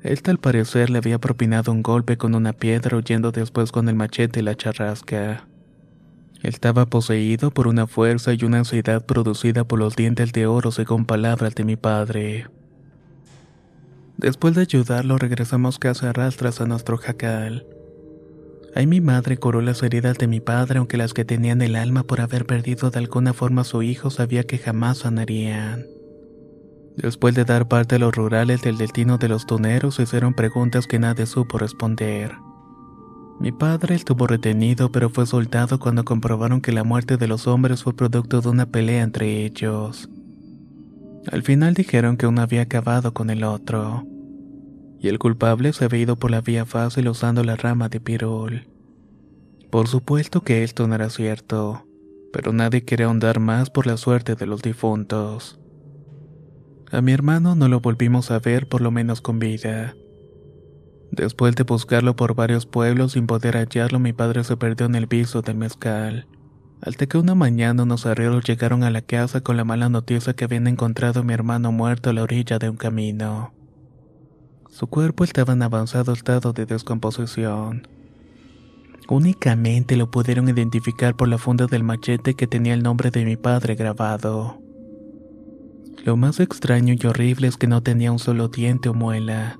Él 0.02 0.20
al 0.26 0.36
parecer 0.36 0.90
le 0.90 0.98
había 0.98 1.18
propinado 1.18 1.72
un 1.72 1.82
golpe 1.82 2.18
con 2.18 2.34
una 2.34 2.52
piedra 2.52 2.98
huyendo 2.98 3.32
después 3.32 3.72
con 3.72 3.88
el 3.88 3.94
machete 3.94 4.40
y 4.40 4.42
la 4.42 4.54
charrasca. 4.54 5.48
Estaba 6.42 6.84
poseído 6.84 7.50
por 7.50 7.68
una 7.68 7.86
fuerza 7.86 8.34
y 8.34 8.44
una 8.44 8.58
ansiedad 8.58 9.06
producida 9.06 9.64
por 9.64 9.78
los 9.78 9.96
dientes 9.96 10.34
de 10.34 10.44
oro 10.44 10.72
según 10.72 11.06
palabras 11.06 11.54
de 11.54 11.64
mi 11.64 11.76
padre. 11.76 12.48
Después 14.18 14.54
de 14.56 14.60
ayudarlo 14.60 15.16
regresamos 15.16 15.78
casa 15.78 16.10
a 16.10 16.12
rastras 16.12 16.60
a 16.60 16.66
nuestro 16.66 16.98
jacal. 16.98 17.64
Ahí 18.76 18.86
mi 18.86 19.00
madre 19.00 19.38
curó 19.38 19.62
las 19.62 19.82
heridas 19.82 20.18
de 20.18 20.26
mi 20.26 20.40
padre, 20.40 20.78
aunque 20.78 20.98
las 20.98 21.14
que 21.14 21.24
tenían 21.24 21.62
el 21.62 21.76
alma 21.76 22.02
por 22.02 22.20
haber 22.20 22.44
perdido 22.44 22.90
de 22.90 22.98
alguna 22.98 23.32
forma 23.32 23.62
a 23.62 23.64
su 23.64 23.82
hijo 23.82 24.10
sabía 24.10 24.44
que 24.44 24.58
jamás 24.58 24.98
sanarían. 24.98 25.86
Después 26.94 27.34
de 27.34 27.46
dar 27.46 27.68
parte 27.68 27.94
a 27.94 27.98
los 27.98 28.14
rurales 28.14 28.60
del 28.60 28.76
destino 28.76 29.16
de 29.16 29.28
los 29.30 29.46
tuneros, 29.46 29.98
hicieron 29.98 30.34
preguntas 30.34 30.86
que 30.86 30.98
nadie 30.98 31.24
supo 31.24 31.56
responder. 31.56 32.32
Mi 33.40 33.50
padre 33.50 33.94
estuvo 33.94 34.26
retenido, 34.26 34.92
pero 34.92 35.08
fue 35.08 35.24
soltado 35.24 35.78
cuando 35.78 36.04
comprobaron 36.04 36.60
que 36.60 36.72
la 36.72 36.84
muerte 36.84 37.16
de 37.16 37.28
los 37.28 37.46
hombres 37.46 37.82
fue 37.82 37.96
producto 37.96 38.42
de 38.42 38.50
una 38.50 38.66
pelea 38.66 39.04
entre 39.04 39.46
ellos. 39.46 40.10
Al 41.32 41.42
final 41.42 41.72
dijeron 41.72 42.18
que 42.18 42.26
uno 42.26 42.42
había 42.42 42.60
acabado 42.60 43.14
con 43.14 43.30
el 43.30 43.42
otro 43.42 44.04
y 45.00 45.08
el 45.08 45.18
culpable 45.18 45.72
se 45.72 45.84
había 45.84 46.00
ido 46.00 46.16
por 46.16 46.30
la 46.30 46.40
vía 46.40 46.64
fácil 46.64 47.08
usando 47.08 47.44
la 47.44 47.56
rama 47.56 47.88
de 47.88 48.00
pirul. 48.00 48.66
Por 49.70 49.88
supuesto 49.88 50.42
que 50.42 50.62
esto 50.62 50.86
no 50.86 50.94
era 50.94 51.10
cierto, 51.10 51.86
pero 52.32 52.52
nadie 52.52 52.84
quería 52.84 53.06
ahondar 53.06 53.40
más 53.40 53.70
por 53.70 53.86
la 53.86 53.96
suerte 53.96 54.34
de 54.34 54.46
los 54.46 54.62
difuntos. 54.62 55.58
A 56.92 57.00
mi 57.00 57.12
hermano 57.12 57.56
no 57.56 57.68
lo 57.68 57.80
volvimos 57.80 58.30
a 58.30 58.38
ver 58.38 58.68
por 58.68 58.80
lo 58.80 58.90
menos 58.90 59.20
con 59.20 59.38
vida. 59.38 59.96
Después 61.10 61.56
de 61.56 61.64
buscarlo 61.64 62.14
por 62.14 62.34
varios 62.34 62.66
pueblos 62.66 63.12
sin 63.12 63.26
poder 63.26 63.56
hallarlo, 63.56 63.98
mi 63.98 64.12
padre 64.12 64.44
se 64.44 64.56
perdió 64.56 64.86
en 64.86 64.94
el 64.94 65.06
viso 65.06 65.42
del 65.42 65.56
mezcal. 65.56 66.26
Hasta 66.80 67.06
que 67.06 67.18
una 67.18 67.34
mañana 67.34 67.84
unos 67.84 68.06
arrieros 68.06 68.44
llegaron 68.44 68.84
a 68.84 68.90
la 68.90 69.02
casa 69.02 69.40
con 69.40 69.56
la 69.56 69.64
mala 69.64 69.88
noticia 69.88 70.34
que 70.34 70.44
habían 70.44 70.66
encontrado 70.66 71.20
a 71.20 71.22
mi 71.22 71.32
hermano 71.32 71.72
muerto 71.72 72.10
a 72.10 72.12
la 72.12 72.22
orilla 72.22 72.58
de 72.58 72.68
un 72.68 72.76
camino. 72.76 73.55
Su 74.76 74.88
cuerpo 74.88 75.24
estaba 75.24 75.54
en 75.54 75.62
avanzado 75.62 76.12
estado 76.12 76.52
de 76.52 76.66
descomposición. 76.66 77.88
Únicamente 79.08 79.96
lo 79.96 80.10
pudieron 80.10 80.50
identificar 80.50 81.16
por 81.16 81.28
la 81.28 81.38
funda 81.38 81.66
del 81.66 81.82
machete 81.82 82.34
que 82.34 82.46
tenía 82.46 82.74
el 82.74 82.82
nombre 82.82 83.10
de 83.10 83.24
mi 83.24 83.36
padre 83.36 83.74
grabado. 83.74 84.60
Lo 86.04 86.18
más 86.18 86.40
extraño 86.40 86.94
y 86.94 87.06
horrible 87.06 87.48
es 87.48 87.56
que 87.56 87.66
no 87.66 87.82
tenía 87.82 88.12
un 88.12 88.18
solo 88.18 88.48
diente 88.48 88.90
o 88.90 88.92
muela. 88.92 89.58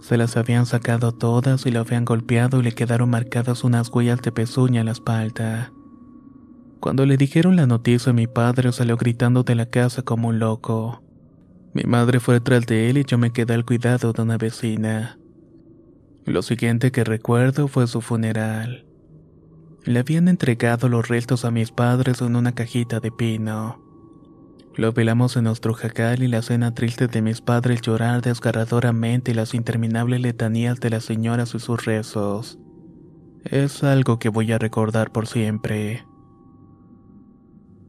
Se 0.00 0.16
las 0.16 0.38
habían 0.38 0.64
sacado 0.64 1.12
todas 1.12 1.66
y 1.66 1.70
lo 1.70 1.80
habían 1.80 2.06
golpeado 2.06 2.60
y 2.60 2.62
le 2.62 2.72
quedaron 2.72 3.10
marcadas 3.10 3.64
unas 3.64 3.90
huellas 3.90 4.22
de 4.22 4.32
pezuña 4.32 4.80
en 4.80 4.86
la 4.86 4.92
espalda. 4.92 5.74
Cuando 6.80 7.04
le 7.04 7.18
dijeron 7.18 7.54
la 7.54 7.66
noticia 7.66 8.14
mi 8.14 8.26
padre 8.26 8.72
salió 8.72 8.96
gritando 8.96 9.42
de 9.42 9.56
la 9.56 9.66
casa 9.66 10.00
como 10.00 10.28
un 10.28 10.38
loco. 10.38 11.02
Mi 11.72 11.84
madre 11.84 12.18
fue 12.18 12.34
detrás 12.34 12.66
de 12.66 12.90
él 12.90 12.98
y 12.98 13.04
yo 13.04 13.16
me 13.18 13.32
quedé 13.32 13.54
al 13.54 13.64
cuidado 13.64 14.12
de 14.12 14.22
una 14.22 14.38
vecina. 14.38 15.18
Lo 16.24 16.42
siguiente 16.42 16.90
que 16.90 17.04
recuerdo 17.04 17.68
fue 17.68 17.86
su 17.86 18.00
funeral. 18.00 18.86
Le 19.84 20.00
habían 20.00 20.28
entregado 20.28 20.88
los 20.88 21.08
restos 21.08 21.44
a 21.44 21.50
mis 21.50 21.70
padres 21.70 22.20
en 22.20 22.36
una 22.36 22.54
cajita 22.54 23.00
de 23.00 23.10
pino. 23.10 23.82
Lo 24.74 24.92
velamos 24.92 25.36
en 25.36 25.44
nuestro 25.44 25.74
jacal 25.74 26.22
y 26.22 26.28
la 26.28 26.42
cena 26.42 26.74
triste 26.74 27.06
de 27.06 27.22
mis 27.22 27.40
padres 27.40 27.80
llorar 27.80 28.22
desgarradoramente 28.22 29.30
y 29.30 29.34
las 29.34 29.54
interminables 29.54 30.20
letanías 30.20 30.80
de 30.80 30.90
las 30.90 31.04
señoras 31.04 31.54
y 31.54 31.60
sus 31.60 31.84
rezos. 31.84 32.58
Es 33.44 33.82
algo 33.82 34.18
que 34.18 34.28
voy 34.28 34.52
a 34.52 34.58
recordar 34.58 35.12
por 35.12 35.26
siempre. 35.26 36.04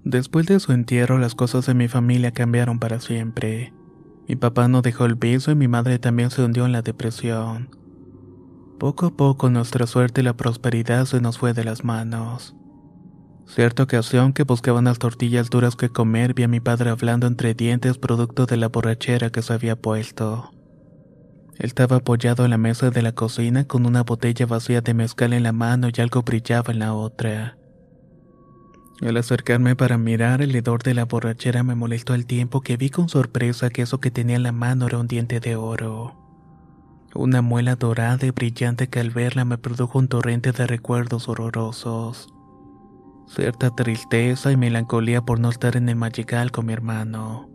Después 0.04 0.48
de 0.48 0.60
su 0.60 0.72
entierro 0.72 1.20
las 1.20 1.36
cosas 1.36 1.66
de 1.68 1.76
mi 1.76 1.88
familia 1.88 2.32
cambiaron 2.32 2.80
para 2.80 3.00
siempre. 3.00 3.74
Mi 4.28 4.36
papá 4.36 4.68
no 4.68 4.82
dejó 4.82 5.06
el 5.06 5.18
piso 5.18 5.52
y 5.52 5.56
mi 5.56 5.68
madre 5.68 6.00
también 6.00 6.32
se 6.32 6.44
hundió 6.44 6.66
en 6.66 6.72
la 6.72 6.82
depresión. 6.82 7.70
Poco 8.80 9.06
a 9.06 9.12
poco 9.12 9.50
nuestra 9.50 9.86
suerte 9.86 10.22
y 10.22 10.24
la 10.24 10.36
prosperidad 10.36 11.06
se 11.06 11.22
nos 11.22 11.38
fue 11.38 11.54
de 11.54 11.64
las 11.64 11.84
manos. 11.84 12.56
Cierta 13.46 13.84
ocasión 13.84 14.34
que 14.34 14.44
buscaban 14.44 14.86
las 14.86 14.98
tortillas 14.98 15.50
duras 15.50 15.76
que 15.76 15.90
comer 15.90 16.34
vi 16.34 16.44
a 16.44 16.48
mi 16.48 16.62
padre 16.62 16.90
hablando 16.90 17.28
entre 17.28 17.54
dientes 17.54 17.98
producto 17.98 18.46
de 18.46 18.58
la 18.58 18.70
borrachera 18.70 19.30
que 19.30 19.42
se 19.42 19.54
había 19.54 19.76
puesto. 19.76 20.52
Estaba 21.60 21.98
apoyado 21.98 22.44
en 22.44 22.50
la 22.50 22.58
mesa 22.58 22.90
de 22.90 23.04
la 23.04 23.12
cocina 23.12 23.66
con 23.66 23.86
una 23.86 24.02
botella 24.02 24.48
vacía 24.48 24.82
de 24.82 24.96
mezcal 24.96 25.34
en 25.34 25.44
la 25.44 25.52
mano 25.52 25.90
y 25.96 26.02
algo 26.02 26.24
brillaba 26.24 26.74
en 26.74 26.80
la 26.80 26.94
otra. 26.96 27.58
Al 29.02 29.18
acercarme 29.18 29.76
para 29.76 29.98
mirar 29.98 30.44
el 30.44 30.56
hedor 30.56 30.84
de 30.84 30.94
la 30.94 31.06
borrachera 31.06 31.64
me 31.64 31.74
molestó 31.74 32.14
el 32.14 32.28
tiempo 32.28 32.62
que 32.62 32.78
vi 32.78 32.92
con 32.92 33.10
sorpresa 33.10 33.72
que 33.72 33.82
eso 33.82 34.00
que 34.00 34.12
tenía 34.12 34.36
en 34.36 34.44
la 34.44 34.52
mano 34.52 34.86
era 34.86 35.00
un 35.00 35.08
diente 35.08 35.40
de 35.40 35.56
oro. 35.56 36.16
Una 37.16 37.42
muela 37.42 37.76
dorada 37.76 38.28
y 38.28 38.30
brillante 38.30 38.88
que 38.90 39.00
al 39.00 39.10
verla 39.10 39.44
me 39.44 39.58
produjo 39.58 39.98
un 39.98 40.08
torrente 40.08 40.52
de 40.52 40.68
recuerdos 40.68 41.28
horrorosos. 41.28 42.30
Cierta 43.28 43.72
tristeza 43.72 44.52
y 44.52 44.58
melancolía 44.58 45.22
por 45.22 45.40
no 45.40 45.50
estar 45.50 45.76
en 45.78 45.90
el 45.90 45.96
magical 45.96 46.52
con 46.52 46.68
mi 46.68 46.74
hermano. 46.74 47.50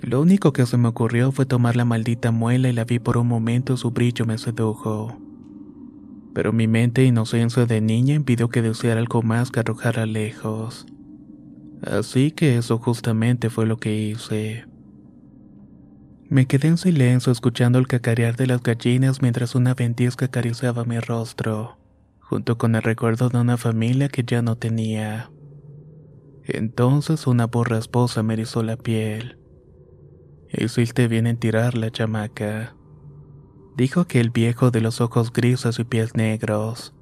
Lo 0.00 0.20
único 0.20 0.52
que 0.52 0.66
se 0.66 0.76
me 0.76 0.88
ocurrió 0.88 1.30
fue 1.30 1.46
tomar 1.46 1.76
la 1.76 1.84
maldita 1.84 2.32
muela 2.32 2.68
y 2.68 2.72
la 2.72 2.84
vi 2.84 2.98
por 2.98 3.16
un 3.16 3.28
momento 3.28 3.76
su 3.76 3.92
brillo 3.92 4.26
me 4.26 4.38
sedujo 4.38 5.16
pero 6.34 6.52
mi 6.52 6.66
mente 6.66 7.02
e 7.02 7.06
inocencia 7.06 7.66
de 7.66 7.80
niña 7.80 8.14
impidió 8.14 8.48
que 8.48 8.62
deseara 8.62 9.00
algo 9.00 9.22
más 9.22 9.50
que 9.50 9.60
arrojarla 9.60 10.06
lejos. 10.06 10.86
Así 11.82 12.30
que 12.30 12.56
eso 12.56 12.78
justamente 12.78 13.50
fue 13.50 13.66
lo 13.66 13.76
que 13.76 13.94
hice. 13.94 14.64
Me 16.28 16.46
quedé 16.46 16.68
en 16.68 16.78
silencio 16.78 17.32
escuchando 17.32 17.78
el 17.78 17.86
cacarear 17.86 18.36
de 18.36 18.46
las 18.46 18.62
gallinas 18.62 19.20
mientras 19.20 19.54
una 19.54 19.74
ventisca 19.74 20.26
acariciaba 20.26 20.84
mi 20.84 20.98
rostro, 20.98 21.78
junto 22.20 22.56
con 22.56 22.74
el 22.74 22.82
recuerdo 22.82 23.28
de 23.28 23.38
una 23.38 23.58
familia 23.58 24.08
que 24.08 24.22
ya 24.24 24.40
no 24.40 24.56
tenía. 24.56 25.30
Entonces 26.44 27.26
una 27.26 27.46
borra 27.46 27.78
esposa 27.78 28.22
me 28.22 28.34
erizó 28.34 28.62
la 28.62 28.76
piel. 28.76 29.38
Hiciste 30.48 31.08
bien 31.08 31.26
en 31.26 31.36
tirar 31.36 31.76
la 31.76 31.90
chamaca 31.90 32.74
dijo 33.76 34.06
que 34.06 34.20
el 34.20 34.30
viejo 34.30 34.70
de 34.70 34.80
los 34.80 35.00
ojos 35.00 35.32
grises 35.32 35.78
y 35.78 35.84
pies 35.84 36.14
negros. 36.14 36.94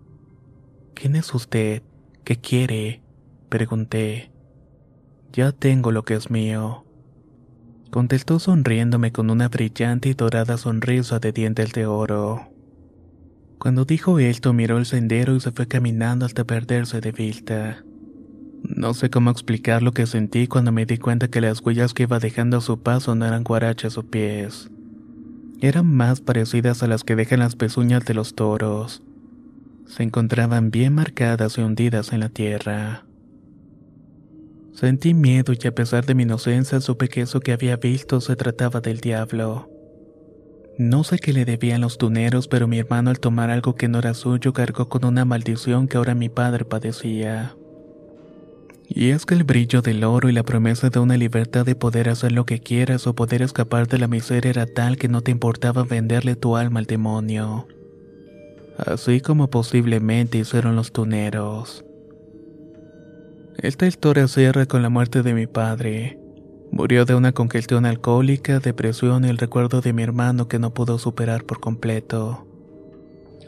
¿Quién 0.95 1.17
es 1.17 1.35
usted? 1.35 1.83
¿Qué 2.25 2.37
quiere? 2.37 3.03
pregunté. 3.49 4.31
Ya 5.33 5.53
tengo 5.53 5.93
lo 5.93 6.05
que 6.05 6.15
es 6.15 6.31
mío. 6.31 6.85
Contestó 7.91 8.39
sonriéndome 8.39 9.11
con 9.11 9.31
una 9.31 9.49
brillante 9.49 10.09
y 10.09 10.15
dorada 10.15 10.57
sonrisa 10.57 11.19
de 11.19 11.33
dientes 11.33 11.73
de 11.73 11.87
oro. 11.87 12.49
Cuando 13.59 13.85
dijo 13.85 14.19
esto 14.19 14.53
miró 14.53 14.79
el 14.79 14.87
sendero 14.87 15.35
y 15.35 15.41
se 15.41 15.51
fue 15.51 15.67
caminando 15.67 16.25
hasta 16.25 16.45
perderse 16.45 17.01
de 17.01 17.13
vista. 17.13 17.85
No 18.63 18.95
sé 18.95 19.11
cómo 19.11 19.31
explicar 19.31 19.83
lo 19.83 19.93
que 19.93 20.07
sentí 20.07 20.47
cuando 20.47 20.73
me 20.73 20.87
di 20.87 20.99
cuenta 20.99 21.29
que 21.29 21.41
las 21.41 21.61
huellas 21.61 21.93
que 21.93 22.05
iba 22.05 22.19
dejando 22.19 22.59
a 22.59 22.61
su 22.61 22.81
paso 22.81 23.15
no 23.15 23.27
eran 23.27 23.45
guarachas 23.45 23.99
o 23.99 24.03
pies. 24.03 24.71
Eran 25.63 25.87
más 25.87 26.23
parecidas 26.23 26.83
a 26.83 26.87
las 26.87 27.05
que 27.05 27.17
dejan 27.17 27.41
las 27.41 27.55
pezuñas 27.55 28.07
de 28.07 28.15
los 28.15 28.35
toros. 28.35 29.03
Se 29.87 30.03
encontraban 30.03 30.71
bien 30.71 30.95
marcadas 30.95 31.59
y 31.59 31.61
hundidas 31.61 32.13
en 32.15 32.21
la 32.21 32.31
tierra. 32.31 33.05
Sentí 34.73 35.13
miedo 35.13 35.53
y 35.53 35.67
a 35.67 35.75
pesar 35.75 36.07
de 36.07 36.15
mi 36.15 36.23
inocencia 36.23 36.81
supe 36.81 37.09
que 37.09 37.21
eso 37.21 37.41
que 37.41 37.53
había 37.53 37.77
visto 37.77 38.23
se 38.23 38.37
trataba 38.37 38.81
del 38.81 39.01
diablo. 39.01 39.69
No 40.79 41.05
sé 41.05 41.19
qué 41.19 41.35
le 41.35 41.45
debían 41.45 41.83
los 41.83 41.99
tuneros, 41.99 42.49
pero 42.49 42.67
mi 42.67 42.79
hermano 42.79 43.11
al 43.11 43.21
tomar 43.21 43.51
algo 43.51 43.75
que 43.75 43.89
no 43.89 43.99
era 43.99 44.15
suyo 44.15 44.55
cargó 44.55 44.89
con 44.89 45.05
una 45.05 45.27
maldición 45.27 45.89
que 45.89 45.99
ahora 45.99 46.15
mi 46.15 46.31
padre 46.31 46.65
padecía. 46.65 47.55
Y 48.93 49.11
es 49.11 49.25
que 49.25 49.35
el 49.35 49.45
brillo 49.45 49.83
del 49.83 50.03
oro 50.03 50.29
y 50.29 50.33
la 50.33 50.43
promesa 50.43 50.91
de 50.91 50.99
una 50.99 51.17
libertad 51.17 51.65
de 51.65 51.77
poder 51.77 52.09
hacer 52.09 52.33
lo 52.33 52.45
que 52.45 52.59
quieras 52.59 53.07
o 53.07 53.15
poder 53.15 53.41
escapar 53.41 53.87
de 53.87 53.99
la 53.99 54.09
miseria 54.09 54.51
era 54.51 54.67
tal 54.67 54.97
que 54.97 55.09
no 55.09 55.21
te 55.21 55.31
importaba 55.31 55.85
venderle 55.85 56.35
tu 56.35 56.57
alma 56.57 56.81
al 56.81 56.87
demonio. 56.87 57.69
Así 58.77 59.21
como 59.21 59.49
posiblemente 59.49 60.39
hicieron 60.39 60.75
los 60.75 60.91
tuneros. 60.91 61.85
Esta 63.59 63.87
historia 63.87 64.27
cierra 64.27 64.67
con 64.67 64.83
la 64.83 64.89
muerte 64.89 65.23
de 65.23 65.35
mi 65.35 65.47
padre. 65.47 66.19
Murió 66.73 67.05
de 67.05 67.15
una 67.15 67.31
congestión 67.31 67.87
alcohólica, 67.87 68.59
depresión 68.59 69.25
y 69.25 69.29
el 69.29 69.39
recuerdo 69.39 69.81
de 69.81 69.93
mi 69.93 70.03
hermano 70.03 70.49
que 70.49 70.59
no 70.59 70.75
pudo 70.75 70.99
superar 70.99 71.45
por 71.45 71.61
completo. 71.61 72.50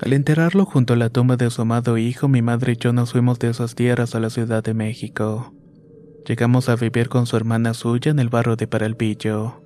Al 0.03 0.13
enterrarlo 0.13 0.65
junto 0.67 0.95
a 0.95 0.97
la 0.97 1.11
tumba 1.11 1.37
de 1.37 1.49
su 1.51 1.63
amado 1.63 1.97
hijo, 1.97 2.27
mi 2.27 2.43
madre 2.43 2.73
y 2.73 2.77
yo 2.77 2.93
nos 2.93 3.13
fuimos 3.13 3.39
de 3.39 3.51
esas 3.51 3.77
tierras 3.77 4.17
a 4.17 4.21
la 4.21 4.31
Ciudad 4.31 4.63
de 4.65 4.75
México. 4.75 5.55
Llegamos 6.27 6.69
a 6.69 6.75
vivir 6.75 7.09
con 7.09 7.27
su 7.27 7.37
hermana 7.37 7.73
suya 7.73 8.11
en 8.11 8.19
el 8.19 8.29
barrio 8.29 8.57
de 8.57 8.67
Paralbillo. 8.67 9.63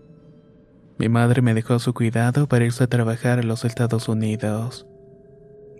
Mi 0.98 1.08
madre 1.08 1.40
me 1.40 1.54
dejó 1.54 1.74
a 1.74 1.78
su 1.78 1.94
cuidado 1.94 2.48
para 2.48 2.66
irse 2.66 2.84
a 2.84 2.86
trabajar 2.86 3.38
a 3.38 3.42
los 3.42 3.64
Estados 3.64 4.08
Unidos. 4.08 4.86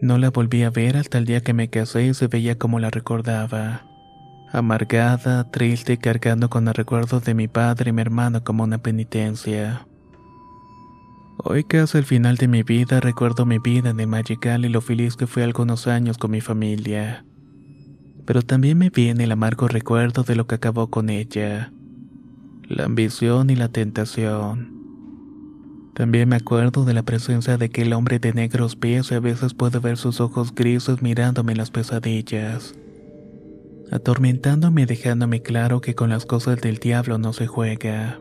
No 0.01 0.17
la 0.17 0.31
volví 0.31 0.63
a 0.63 0.71
ver 0.71 0.97
hasta 0.97 1.19
el 1.19 1.27
día 1.27 1.43
que 1.43 1.53
me 1.53 1.69
casé 1.69 2.07
y 2.07 2.15
se 2.15 2.27
veía 2.27 2.57
como 2.57 2.81
la 2.81 2.91
recordaba 2.91 3.87
amargada, 4.53 5.51
triste 5.51 5.95
y 5.95 5.97
cargando 5.99 6.49
con 6.49 6.69
el 6.69 6.75
recuerdo 6.75 7.21
de 7.21 7.35
mi 7.35 7.49
padre 7.49 7.91
y 7.91 7.93
mi 7.93 8.01
hermano 8.01 8.43
como 8.43 8.65
una 8.65 8.79
penitencia. 8.79 9.87
Hoy 11.39 11.65
casi 11.65 11.99
al 11.99 12.05
final 12.05 12.37
de 12.37 12.49
mi 12.49 12.63
vida 12.63 13.01
recuerdo 13.01 13.47
mi 13.47 13.59
vida 13.59 13.91
en 13.91 14.01
el 14.01 14.07
Magical 14.07 14.65
y 14.65 14.69
lo 14.69 14.81
feliz 14.81 15.17
que 15.17 15.27
fui 15.27 15.43
algunos 15.43 15.87
años 15.87 16.19
con 16.19 16.31
mi 16.31 16.41
familia. 16.41 17.25
Pero 18.25 18.43
también 18.43 18.79
me 18.79 18.91
viene 18.91 19.25
el 19.25 19.33
amargo 19.33 19.69
recuerdo 19.69 20.23
de 20.23 20.35
lo 20.35 20.47
que 20.47 20.57
acabó 20.57 20.89
con 20.89 21.11
ella. 21.11 21.73
La 22.69 22.85
ambición 22.85 23.51
y 23.51 23.57
la 23.57 23.69
tentación. 23.69 24.75
También 25.95 26.29
me 26.29 26.37
acuerdo 26.37 26.85
de 26.85 26.95
la 26.95 27.05
presencia 27.05 27.57
de 27.57 27.67
aquel 27.67 27.93
hombre 27.93 28.19
de 28.19 28.33
negros 28.33 28.77
pies 28.77 29.11
y 29.11 29.15
a 29.15 29.21
veces 29.21 29.55
puedo 29.55 29.81
ver 29.81 29.97
sus 29.97 30.21
ojos 30.21 30.55
grises 30.55 31.01
mirándome 31.03 31.53
en 31.53 31.59
las 31.59 31.71
pesadillas 31.71 32.75
atormentándome 33.91 34.83
y 34.83 34.87
dejándome 34.87 35.43
claro 35.43 35.81
que 35.81 35.95
con 35.95 36.11
las 36.11 36.27
cosas 36.27 36.61
del 36.61 36.79
diablo 36.79 37.19
no 37.19 37.33
se 37.33 37.47
juega. 37.47 38.21